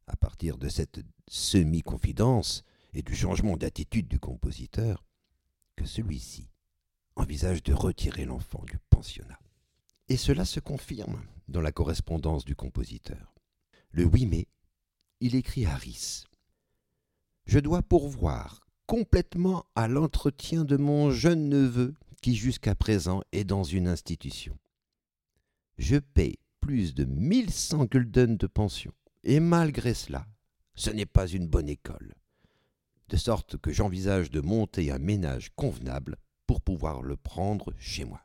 à 0.06 0.16
partir 0.16 0.58
de 0.58 0.68
cette 0.68 1.00
semi-confidence 1.28 2.64
et 2.92 3.02
du 3.02 3.14
changement 3.14 3.56
d'attitude 3.56 4.08
du 4.08 4.18
compositeur, 4.18 5.04
que 5.76 5.84
celui-ci 5.84 6.48
envisage 7.16 7.62
de 7.62 7.72
retirer 7.72 8.24
l'enfant 8.24 8.62
du 8.64 8.78
pensionnat. 8.90 9.38
Et 10.08 10.16
cela 10.16 10.44
se 10.44 10.60
confirme 10.60 11.22
dans 11.48 11.60
la 11.60 11.72
correspondance 11.72 12.44
du 12.44 12.56
compositeur. 12.56 13.34
Le 13.90 14.04
8 14.04 14.26
mai, 14.26 14.48
il 15.20 15.34
écrit 15.34 15.66
à 15.66 15.76
Rhys 15.76 16.24
Je 17.46 17.58
dois 17.58 17.82
pourvoir 17.82 18.60
complètement 18.86 19.66
à 19.74 19.86
l'entretien 19.86 20.64
de 20.64 20.76
mon 20.76 21.10
jeune 21.10 21.48
neveu 21.48 21.94
qui 22.22 22.34
jusqu'à 22.34 22.74
présent 22.74 23.22
est 23.32 23.44
dans 23.44 23.62
une 23.62 23.88
institution. 23.88 24.58
Je 25.78 25.96
paye 25.96 26.38
plus 26.60 26.94
de 26.94 27.04
1100 27.04 27.86
gulden 27.86 28.36
de 28.36 28.46
pension, 28.46 28.92
et 29.24 29.40
malgré 29.40 29.94
cela, 29.94 30.26
ce 30.74 30.90
n'est 30.90 31.06
pas 31.06 31.26
une 31.26 31.46
bonne 31.46 31.68
école 31.68 32.14
de 33.10 33.16
sorte 33.16 33.56
que 33.56 33.72
j'envisage 33.72 34.30
de 34.30 34.40
monter 34.40 34.92
un 34.92 34.98
ménage 34.98 35.50
convenable 35.56 36.16
pour 36.46 36.60
pouvoir 36.60 37.02
le 37.02 37.16
prendre 37.16 37.74
chez 37.78 38.04
moi. 38.04 38.24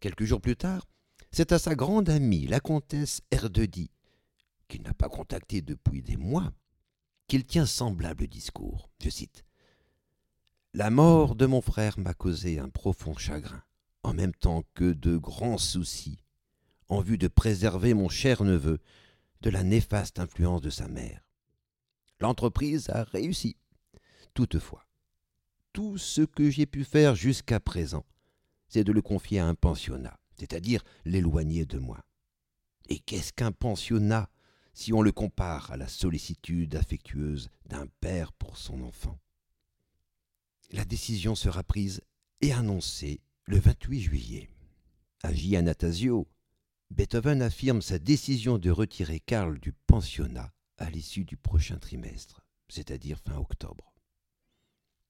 Quelques 0.00 0.24
jours 0.24 0.40
plus 0.40 0.56
tard, 0.56 0.86
c'est 1.32 1.52
à 1.52 1.58
sa 1.58 1.74
grande 1.74 2.08
amie, 2.08 2.46
la 2.46 2.60
comtesse 2.60 3.22
Erdedi, 3.30 3.90
qu'il 4.68 4.82
n'a 4.82 4.94
pas 4.94 5.08
contactée 5.08 5.62
depuis 5.62 6.02
des 6.02 6.16
mois, 6.16 6.52
qu'il 7.26 7.44
tient 7.44 7.66
semblable 7.66 8.28
discours. 8.28 8.88
Je 9.02 9.10
cite 9.10 9.44
La 10.74 10.90
mort 10.90 11.34
de 11.34 11.46
mon 11.46 11.60
frère 11.60 11.98
m'a 11.98 12.14
causé 12.14 12.60
un 12.60 12.68
profond 12.68 13.16
chagrin, 13.16 13.64
en 14.04 14.14
même 14.14 14.34
temps 14.34 14.62
que 14.74 14.92
de 14.92 15.16
grands 15.16 15.58
soucis, 15.58 16.22
en 16.88 17.00
vue 17.00 17.18
de 17.18 17.28
préserver 17.28 17.94
mon 17.94 18.08
cher 18.08 18.44
neveu 18.44 18.78
de 19.40 19.50
la 19.50 19.64
néfaste 19.64 20.20
influence 20.20 20.60
de 20.60 20.70
sa 20.70 20.86
mère. 20.86 21.31
L'entreprise 22.22 22.88
a 22.90 23.02
réussi. 23.02 23.56
Toutefois, 24.32 24.86
tout 25.72 25.98
ce 25.98 26.22
que 26.22 26.50
j'ai 26.50 26.66
pu 26.66 26.84
faire 26.84 27.16
jusqu'à 27.16 27.58
présent, 27.58 28.06
c'est 28.68 28.84
de 28.84 28.92
le 28.92 29.02
confier 29.02 29.40
à 29.40 29.48
un 29.48 29.56
pensionnat, 29.56 30.20
c'est-à-dire 30.38 30.84
l'éloigner 31.04 31.64
de 31.64 31.80
moi. 31.80 31.98
Et 32.88 33.00
qu'est-ce 33.00 33.32
qu'un 33.32 33.50
pensionnat 33.50 34.30
si 34.72 34.92
on 34.92 35.02
le 35.02 35.10
compare 35.10 35.72
à 35.72 35.76
la 35.76 35.88
sollicitude 35.88 36.76
affectueuse 36.76 37.50
d'un 37.66 37.88
père 38.00 38.32
pour 38.32 38.56
son 38.56 38.82
enfant? 38.82 39.18
La 40.70 40.84
décision 40.84 41.34
sera 41.34 41.64
prise 41.64 42.02
et 42.40 42.52
annoncée 42.52 43.20
le 43.46 43.58
28 43.58 44.00
juillet. 44.00 44.48
À 45.24 45.34
Giannatasio, 45.34 46.28
Beethoven 46.92 47.42
affirme 47.42 47.82
sa 47.82 47.98
décision 47.98 48.58
de 48.58 48.70
retirer 48.70 49.18
Karl 49.18 49.58
du 49.58 49.72
pensionnat 49.72 50.52
à 50.82 50.90
l'issue 50.90 51.24
du 51.24 51.36
prochain 51.36 51.78
trimestre, 51.78 52.44
c'est-à-dire 52.68 53.20
fin 53.20 53.36
octobre. 53.36 53.94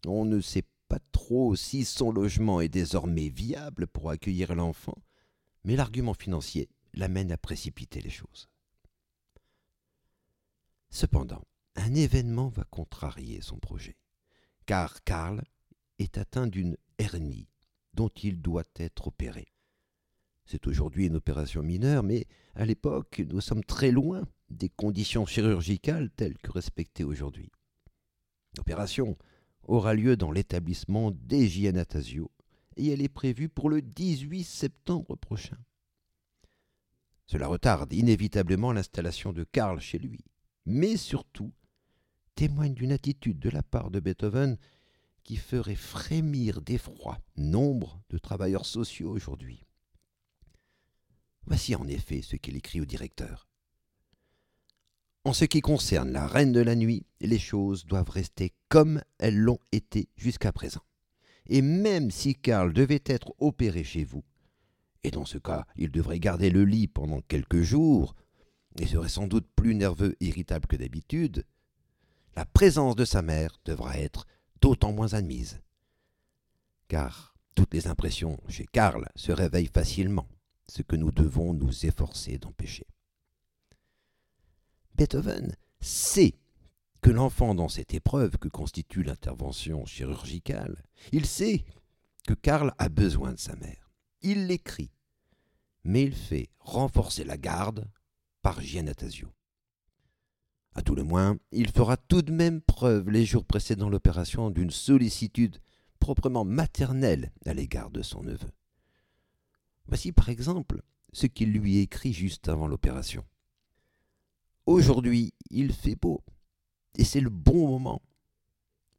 On 0.06 0.26
ne 0.26 0.42
sait 0.42 0.66
pas 0.86 0.98
trop 1.12 1.56
si 1.56 1.86
son 1.86 2.12
logement 2.12 2.60
est 2.60 2.68
désormais 2.68 3.30
viable 3.30 3.86
pour 3.86 4.10
accueillir 4.10 4.54
l'enfant, 4.54 4.98
mais 5.64 5.74
l'argument 5.74 6.12
financier 6.12 6.68
l'amène 6.92 7.32
à 7.32 7.38
précipiter 7.38 8.02
les 8.02 8.10
choses. 8.10 8.50
Cependant, 10.90 11.42
un 11.76 11.94
événement 11.94 12.48
va 12.48 12.64
contrarier 12.64 13.40
son 13.40 13.56
projet, 13.56 13.96
car 14.66 15.02
Karl 15.04 15.42
est 15.98 16.18
atteint 16.18 16.48
d'une 16.48 16.76
hernie 16.98 17.48
dont 17.94 18.10
il 18.22 18.42
doit 18.42 18.68
être 18.76 19.06
opéré. 19.06 19.46
C'est 20.52 20.66
aujourd'hui 20.66 21.06
une 21.06 21.16
opération 21.16 21.62
mineure, 21.62 22.02
mais 22.02 22.26
à 22.54 22.66
l'époque, 22.66 23.22
nous 23.26 23.40
sommes 23.40 23.64
très 23.64 23.90
loin 23.90 24.28
des 24.50 24.68
conditions 24.68 25.24
chirurgicales 25.24 26.10
telles 26.10 26.36
que 26.36 26.50
respectées 26.50 27.04
aujourd'hui. 27.04 27.50
L'opération 28.58 29.16
aura 29.62 29.94
lieu 29.94 30.14
dans 30.14 30.30
l'établissement 30.30 31.10
des 31.10 31.64
et 31.64 31.72
elle 32.76 33.00
est 33.00 33.08
prévue 33.08 33.48
pour 33.48 33.70
le 33.70 33.80
18 33.80 34.44
septembre 34.44 35.16
prochain. 35.16 35.56
Cela 37.24 37.46
retarde 37.46 37.94
inévitablement 37.94 38.72
l'installation 38.72 39.32
de 39.32 39.44
Karl 39.44 39.80
chez 39.80 39.98
lui, 39.98 40.22
mais 40.66 40.98
surtout 40.98 41.54
témoigne 42.34 42.74
d'une 42.74 42.92
attitude 42.92 43.38
de 43.38 43.48
la 43.48 43.62
part 43.62 43.90
de 43.90 44.00
Beethoven 44.00 44.58
qui 45.24 45.36
ferait 45.36 45.76
frémir 45.76 46.60
d'effroi 46.60 47.18
nombre 47.38 48.02
de 48.10 48.18
travailleurs 48.18 48.66
sociaux 48.66 49.12
aujourd'hui. 49.12 49.64
Voici 51.46 51.74
en 51.74 51.86
effet 51.88 52.22
ce 52.22 52.36
qu'il 52.36 52.56
écrit 52.56 52.80
au 52.80 52.84
directeur. 52.84 53.48
En 55.24 55.32
ce 55.32 55.44
qui 55.44 55.60
concerne 55.60 56.10
la 56.10 56.26
reine 56.26 56.52
de 56.52 56.60
la 56.60 56.74
nuit, 56.74 57.06
les 57.20 57.38
choses 57.38 57.86
doivent 57.86 58.10
rester 58.10 58.52
comme 58.68 59.02
elles 59.18 59.38
l'ont 59.38 59.60
été 59.70 60.08
jusqu'à 60.16 60.52
présent. 60.52 60.82
Et 61.46 61.62
même 61.62 62.10
si 62.10 62.34
Karl 62.34 62.72
devait 62.72 63.02
être 63.06 63.32
opéré 63.38 63.84
chez 63.84 64.04
vous, 64.04 64.24
et 65.04 65.10
dans 65.10 65.24
ce 65.24 65.38
cas 65.38 65.66
il 65.76 65.90
devrait 65.90 66.20
garder 66.20 66.50
le 66.50 66.64
lit 66.64 66.88
pendant 66.88 67.20
quelques 67.20 67.62
jours, 67.62 68.14
et 68.78 68.86
serait 68.86 69.08
sans 69.08 69.26
doute 69.26 69.46
plus 69.54 69.74
nerveux 69.74 70.16
et 70.20 70.26
irritable 70.26 70.66
que 70.66 70.76
d'habitude, 70.76 71.44
la 72.34 72.46
présence 72.46 72.96
de 72.96 73.04
sa 73.04 73.22
mère 73.22 73.58
devra 73.64 73.98
être 73.98 74.26
d'autant 74.60 74.92
moins 74.92 75.14
admise. 75.14 75.60
Car 76.88 77.34
toutes 77.54 77.74
les 77.74 77.86
impressions 77.86 78.40
chez 78.48 78.66
Karl 78.66 79.08
se 79.14 79.32
réveillent 79.32 79.66
facilement, 79.66 80.26
ce 80.68 80.82
que 80.82 80.96
nous 80.96 81.10
devons 81.10 81.54
nous 81.54 81.86
efforcer 81.86 82.38
d'empêcher. 82.38 82.86
Beethoven 84.94 85.56
sait 85.80 86.34
que 87.00 87.10
l'enfant 87.10 87.54
dans 87.54 87.68
cette 87.68 87.94
épreuve 87.94 88.38
que 88.38 88.48
constitue 88.48 89.02
l'intervention 89.02 89.84
chirurgicale, 89.86 90.84
il 91.10 91.26
sait 91.26 91.64
que 92.26 92.34
Karl 92.34 92.72
a 92.78 92.88
besoin 92.88 93.32
de 93.32 93.38
sa 93.38 93.56
mère. 93.56 93.90
Il 94.20 94.46
l'écrit, 94.46 94.92
mais 95.84 96.04
il 96.04 96.14
fait 96.14 96.50
renforcer 96.60 97.24
la 97.24 97.36
garde 97.36 97.90
par 98.42 98.60
Giannatasio. 98.60 99.28
À 100.74 100.82
tout 100.82 100.94
le 100.94 101.02
moins, 101.02 101.36
il 101.50 101.70
fera 101.70 101.96
tout 101.96 102.22
de 102.22 102.32
même 102.32 102.62
preuve 102.62 103.10
les 103.10 103.26
jours 103.26 103.44
précédant 103.44 103.90
l'opération 103.90 104.50
d'une 104.50 104.70
sollicitude 104.70 105.58
proprement 105.98 106.44
maternelle 106.44 107.32
à 107.44 107.52
l'égard 107.52 107.90
de 107.90 108.02
son 108.02 108.22
neveu. 108.22 108.50
Voici 109.86 110.12
par 110.12 110.28
exemple 110.28 110.82
ce 111.12 111.26
qu'il 111.26 111.52
lui 111.52 111.78
écrit 111.78 112.12
juste 112.12 112.48
avant 112.48 112.66
l'opération. 112.66 113.24
Aujourd'hui, 114.66 115.34
il 115.50 115.72
fait 115.72 115.96
beau, 115.96 116.22
et 116.96 117.04
c'est 117.04 117.20
le 117.20 117.30
bon 117.30 117.68
moment. 117.68 118.02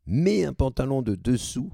Mets 0.06 0.44
un 0.44 0.54
pantalon 0.54 1.02
de 1.02 1.16
dessous 1.16 1.72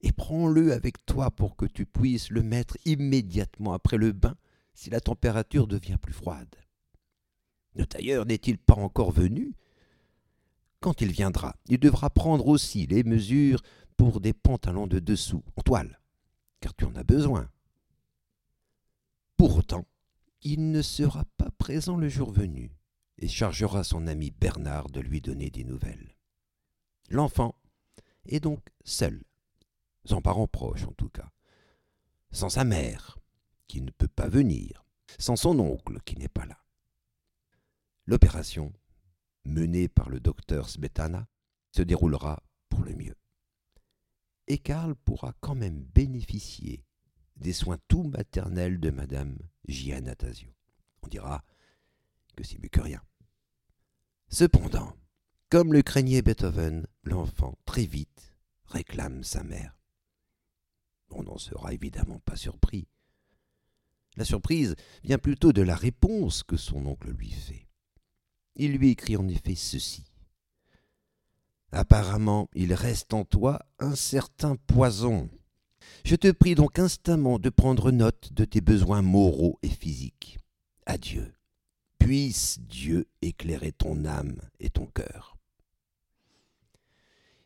et 0.00 0.12
prends-le 0.12 0.72
avec 0.72 1.04
toi 1.04 1.30
pour 1.30 1.56
que 1.56 1.66
tu 1.66 1.84
puisses 1.84 2.30
le 2.30 2.42
mettre 2.42 2.76
immédiatement 2.84 3.72
après 3.72 3.96
le 3.96 4.12
bain 4.12 4.36
si 4.74 4.90
la 4.90 5.00
température 5.00 5.66
devient 5.66 5.96
plus 6.00 6.12
froide. 6.12 6.54
Le 7.74 7.86
tailleur 7.86 8.24
n'est-il 8.24 8.58
pas 8.58 8.74
encore 8.74 9.10
venu? 9.10 9.54
Quand 10.80 11.00
il 11.00 11.10
viendra, 11.10 11.56
il 11.68 11.78
devra 11.78 12.10
prendre 12.10 12.46
aussi 12.46 12.86
les 12.86 13.02
mesures 13.02 13.62
pour 13.96 14.20
des 14.20 14.32
pantalons 14.32 14.86
de 14.86 15.00
dessous 15.00 15.42
en 15.56 15.62
toile, 15.62 16.00
car 16.60 16.74
tu 16.74 16.84
en 16.84 16.94
as 16.94 17.04
besoin. 17.04 17.50
Pour 19.36 19.56
autant, 19.56 19.86
il 20.42 20.70
ne 20.70 20.80
sera 20.80 21.24
pas 21.36 21.50
présent 21.58 21.96
le 21.96 22.08
jour 22.08 22.32
venu 22.32 22.70
et 23.18 23.28
chargera 23.28 23.84
son 23.84 24.06
ami 24.06 24.30
Bernard 24.30 24.88
de 24.88 25.00
lui 25.00 25.20
donner 25.20 25.50
des 25.50 25.64
nouvelles. 25.64 26.16
L'enfant 27.10 27.54
est 28.26 28.40
donc 28.40 28.60
seul, 28.84 29.22
sans 30.04 30.22
parents 30.22 30.48
proches 30.48 30.84
en 30.84 30.92
tout 30.92 31.10
cas, 31.10 31.30
sans 32.30 32.48
sa 32.48 32.64
mère, 32.64 33.18
qui 33.68 33.80
ne 33.82 33.90
peut 33.90 34.08
pas 34.08 34.28
venir, 34.28 34.84
sans 35.18 35.36
son 35.36 35.58
oncle 35.58 36.00
qui 36.04 36.16
n'est 36.16 36.28
pas 36.28 36.46
là. 36.46 36.58
L'opération, 38.06 38.72
menée 39.44 39.88
par 39.88 40.08
le 40.08 40.20
docteur 40.20 40.68
Smetana, 40.68 41.28
se 41.72 41.82
déroulera 41.82 42.42
pour 42.68 42.82
le 42.82 42.94
mieux. 42.94 43.16
Et 44.48 44.58
Karl 44.58 44.94
pourra 44.94 45.34
quand 45.40 45.54
même 45.54 45.82
bénéficier 45.82 46.84
des 47.36 47.52
soins 47.52 47.78
tout 47.88 48.04
maternels 48.04 48.80
de 48.80 48.90
Madame 48.90 49.38
Giannatasio. 49.68 50.50
On 51.02 51.08
dira 51.08 51.44
que 52.36 52.44
c'est 52.44 52.58
mieux 52.62 52.68
que 52.68 52.80
rien. 52.80 53.02
Cependant, 54.28 54.96
comme 55.48 55.72
le 55.72 55.82
craignait 55.82 56.22
Beethoven, 56.22 56.86
l'enfant 57.04 57.58
très 57.64 57.86
vite 57.86 58.34
réclame 58.66 59.22
sa 59.22 59.44
mère. 59.44 59.76
On 61.10 61.22
n'en 61.22 61.38
sera 61.38 61.72
évidemment 61.72 62.18
pas 62.20 62.36
surpris. 62.36 62.88
La 64.16 64.24
surprise 64.24 64.74
vient 65.04 65.18
plutôt 65.18 65.52
de 65.52 65.62
la 65.62 65.76
réponse 65.76 66.42
que 66.42 66.56
son 66.56 66.84
oncle 66.86 67.10
lui 67.10 67.30
fait. 67.30 67.68
Il 68.56 68.72
lui 68.72 68.90
écrit 68.90 69.16
en 69.16 69.28
effet 69.28 69.54
ceci. 69.54 70.04
Apparemment, 71.70 72.48
il 72.54 72.72
reste 72.72 73.12
en 73.12 73.24
toi 73.24 73.60
un 73.78 73.94
certain 73.94 74.56
poison. 74.56 75.28
Je 76.06 76.14
te 76.14 76.30
prie 76.30 76.54
donc 76.54 76.78
instamment 76.78 77.40
de 77.40 77.50
prendre 77.50 77.90
note 77.90 78.32
de 78.32 78.44
tes 78.44 78.60
besoins 78.60 79.02
moraux 79.02 79.58
et 79.64 79.68
physiques. 79.68 80.38
Adieu. 80.86 81.32
Puisse 81.98 82.60
Dieu 82.60 83.08
éclairer 83.22 83.72
ton 83.72 84.04
âme 84.04 84.40
et 84.60 84.70
ton 84.70 84.86
cœur. 84.86 85.36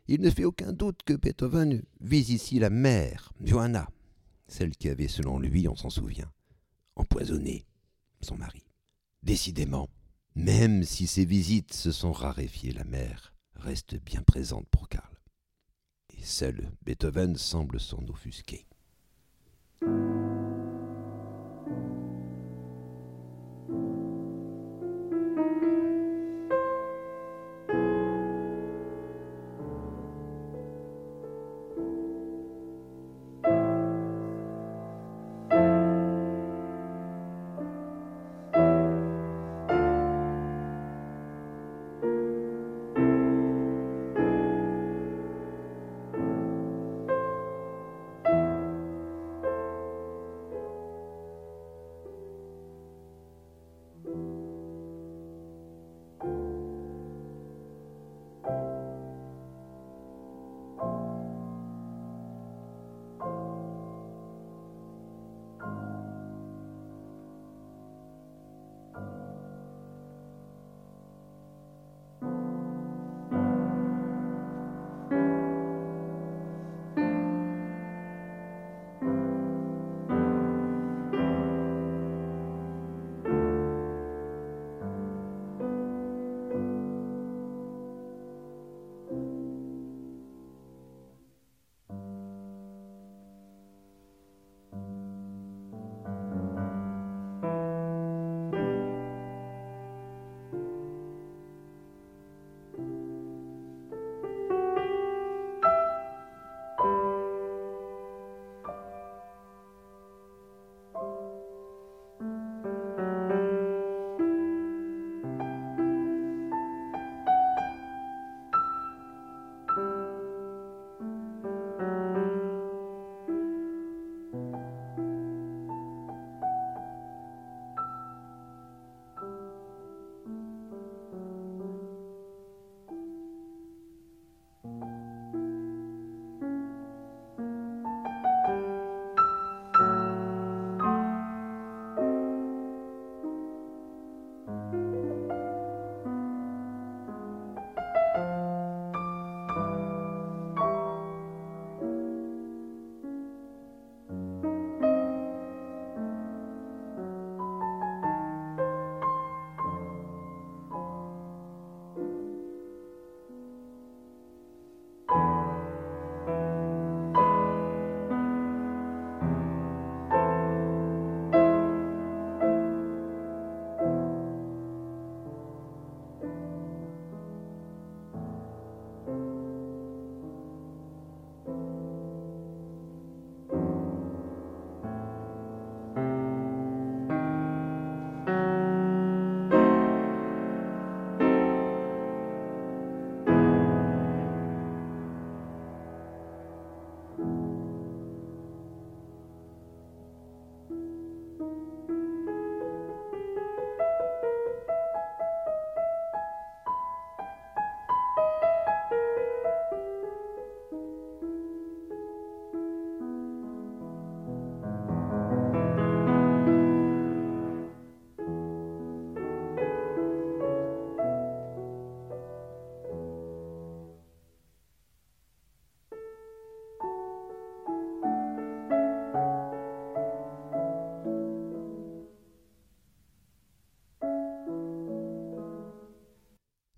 Il 0.09 0.21
ne 0.21 0.29
fait 0.29 0.45
aucun 0.45 0.75
doute 0.75 1.03
que 1.07 1.15
Beethoven 1.15 1.83
vise 2.03 2.29
ici 2.29 2.59
la 2.59 2.69
mère, 2.69 3.33
Johanna, 3.43 3.89
celle 4.47 4.77
qui 4.77 4.91
avait, 4.91 5.09
selon 5.09 5.39
lui, 5.39 5.67
on 5.67 5.75
s'en 5.75 5.89
souvient, 5.89 6.31
empoisonné 6.97 7.65
son 8.21 8.37
mari. 8.37 8.67
Décidément, 9.23 9.89
même 10.35 10.85
si 10.85 11.07
ses 11.07 11.25
visites 11.25 11.73
se 11.73 11.93
sont 11.93 12.13
raréfiées, 12.13 12.73
la 12.73 12.85
mère 12.85 13.33
reste 13.55 13.95
bien 13.95 14.21
présente 14.21 14.69
pour 14.69 14.91
Karl. 14.91 15.20
Seul 16.25 16.71
Beethoven 16.83 17.37
semble 17.37 17.81
s'en 17.81 18.07
offusquer. 18.09 18.67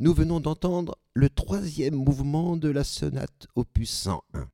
Nous 0.02 0.14
venons 0.14 0.40
d'entendre 0.40 0.98
le 1.14 1.30
troisième 1.30 1.94
mouvement 1.94 2.56
de 2.56 2.68
la 2.68 2.82
sonate 2.82 3.46
opus 3.54 3.88
101. 3.88 4.50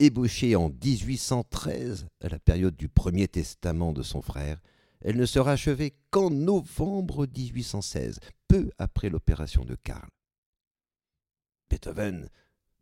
Ébauchée 0.00 0.54
en 0.54 0.68
1813, 0.68 2.08
à 2.20 2.28
la 2.28 2.38
période 2.38 2.76
du 2.76 2.90
premier 2.90 3.26
testament 3.26 3.94
de 3.94 4.02
son 4.02 4.20
frère, 4.20 4.60
elle 5.00 5.16
ne 5.16 5.24
sera 5.24 5.52
achevée 5.52 5.94
qu'en 6.10 6.28
novembre 6.28 7.26
1816, 7.26 8.20
peu 8.48 8.70
après 8.76 9.08
l'opération 9.08 9.64
de 9.64 9.76
Karl. 9.76 10.10
Beethoven 11.70 12.28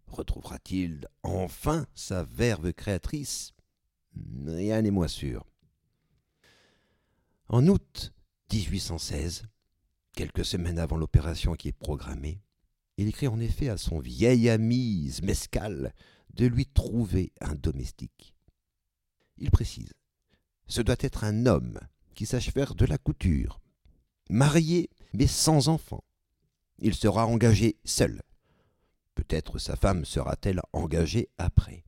retrouvera-t-il 0.09 1.07
enfin 1.23 1.87
sa 1.95 2.25
verve 2.25 2.73
créatrice? 2.73 3.53
Rien 4.47 4.83
n'est 4.83 4.91
moins 4.91 5.07
sûr. 5.07 5.47
En 7.47 7.69
août 7.69 8.13
1816, 8.53 9.45
quelques 10.13 10.45
semaines 10.45 10.79
avant 10.79 10.97
l'opération 10.97 11.55
qui 11.55 11.69
est 11.69 11.73
programmée, 11.73 12.41
il 12.97 13.09
écrit 13.09 13.29
en 13.29 13.41
effet 13.41 13.69
à 13.69 13.77
son 13.77 13.99
vieil 13.99 14.49
ami 14.51 15.09
Zmeskal 15.09 15.95
de 16.35 16.47
lui 16.47 16.67
trouver 16.67 17.33
un 17.41 17.55
domestique. 17.55 18.35
Il 19.39 19.51
précise 19.51 19.93
Ce 20.67 20.83
doit 20.83 20.97
être 21.01 21.25
un 21.25 21.47
homme 21.47 21.79
qui 22.15 22.27
sache 22.27 22.51
faire 22.51 22.75
de 22.75 22.85
la 22.85 22.99
couture, 22.99 23.61
marié 24.29 24.91
mais 25.13 25.27
sans 25.27 25.69
enfant. 25.69 26.05
Il 26.79 26.95
sera 26.95 27.27
engagé 27.27 27.77
seul. 27.85 28.23
Peut-être 29.15 29.59
sa 29.59 29.77
femme 29.77 30.05
sera-t-elle 30.05 30.61
engagée 30.73 31.29
après. 31.39 31.85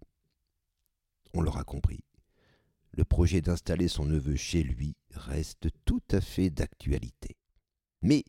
On 1.34 1.40
l'aura 1.40 1.64
compris. 1.64 2.04
Le 2.92 3.04
projet 3.04 3.40
d'installer 3.40 3.88
son 3.88 4.04
neveu 4.04 4.36
chez 4.36 4.62
lui 4.62 4.96
reste 5.12 5.68
tout 5.86 6.02
à 6.10 6.20
fait 6.20 6.50
d'actualité. 6.50 7.21
Mais 8.02 8.24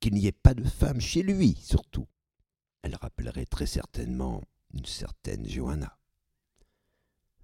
qu'il 0.00 0.14
n'y 0.14 0.26
ait 0.26 0.32
pas 0.32 0.54
de 0.54 0.64
femme 0.64 1.00
chez 1.00 1.22
lui, 1.22 1.56
surtout. 1.62 2.06
Elle 2.82 2.94
rappellerait 2.94 3.46
très 3.46 3.66
certainement 3.66 4.42
une 4.72 4.84
certaine 4.84 5.48
Johanna. 5.48 5.98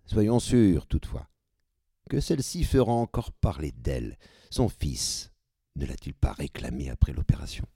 Soyons 0.07 0.41
sûrs, 0.41 0.87
toutefois, 0.87 1.29
que 2.11 2.21
celle-ci 2.21 2.65
fera 2.65 2.93
encore 2.93 3.33
parler 3.33 3.73
d'elle. 3.73 4.19
Son 4.51 4.69
fils 4.69 5.33
ne 5.77 5.87
l'a-t-il 5.87 6.15
pas 6.15 6.33
réclamé 6.33 6.91
après 6.91 7.13
l'opération? 7.13 7.67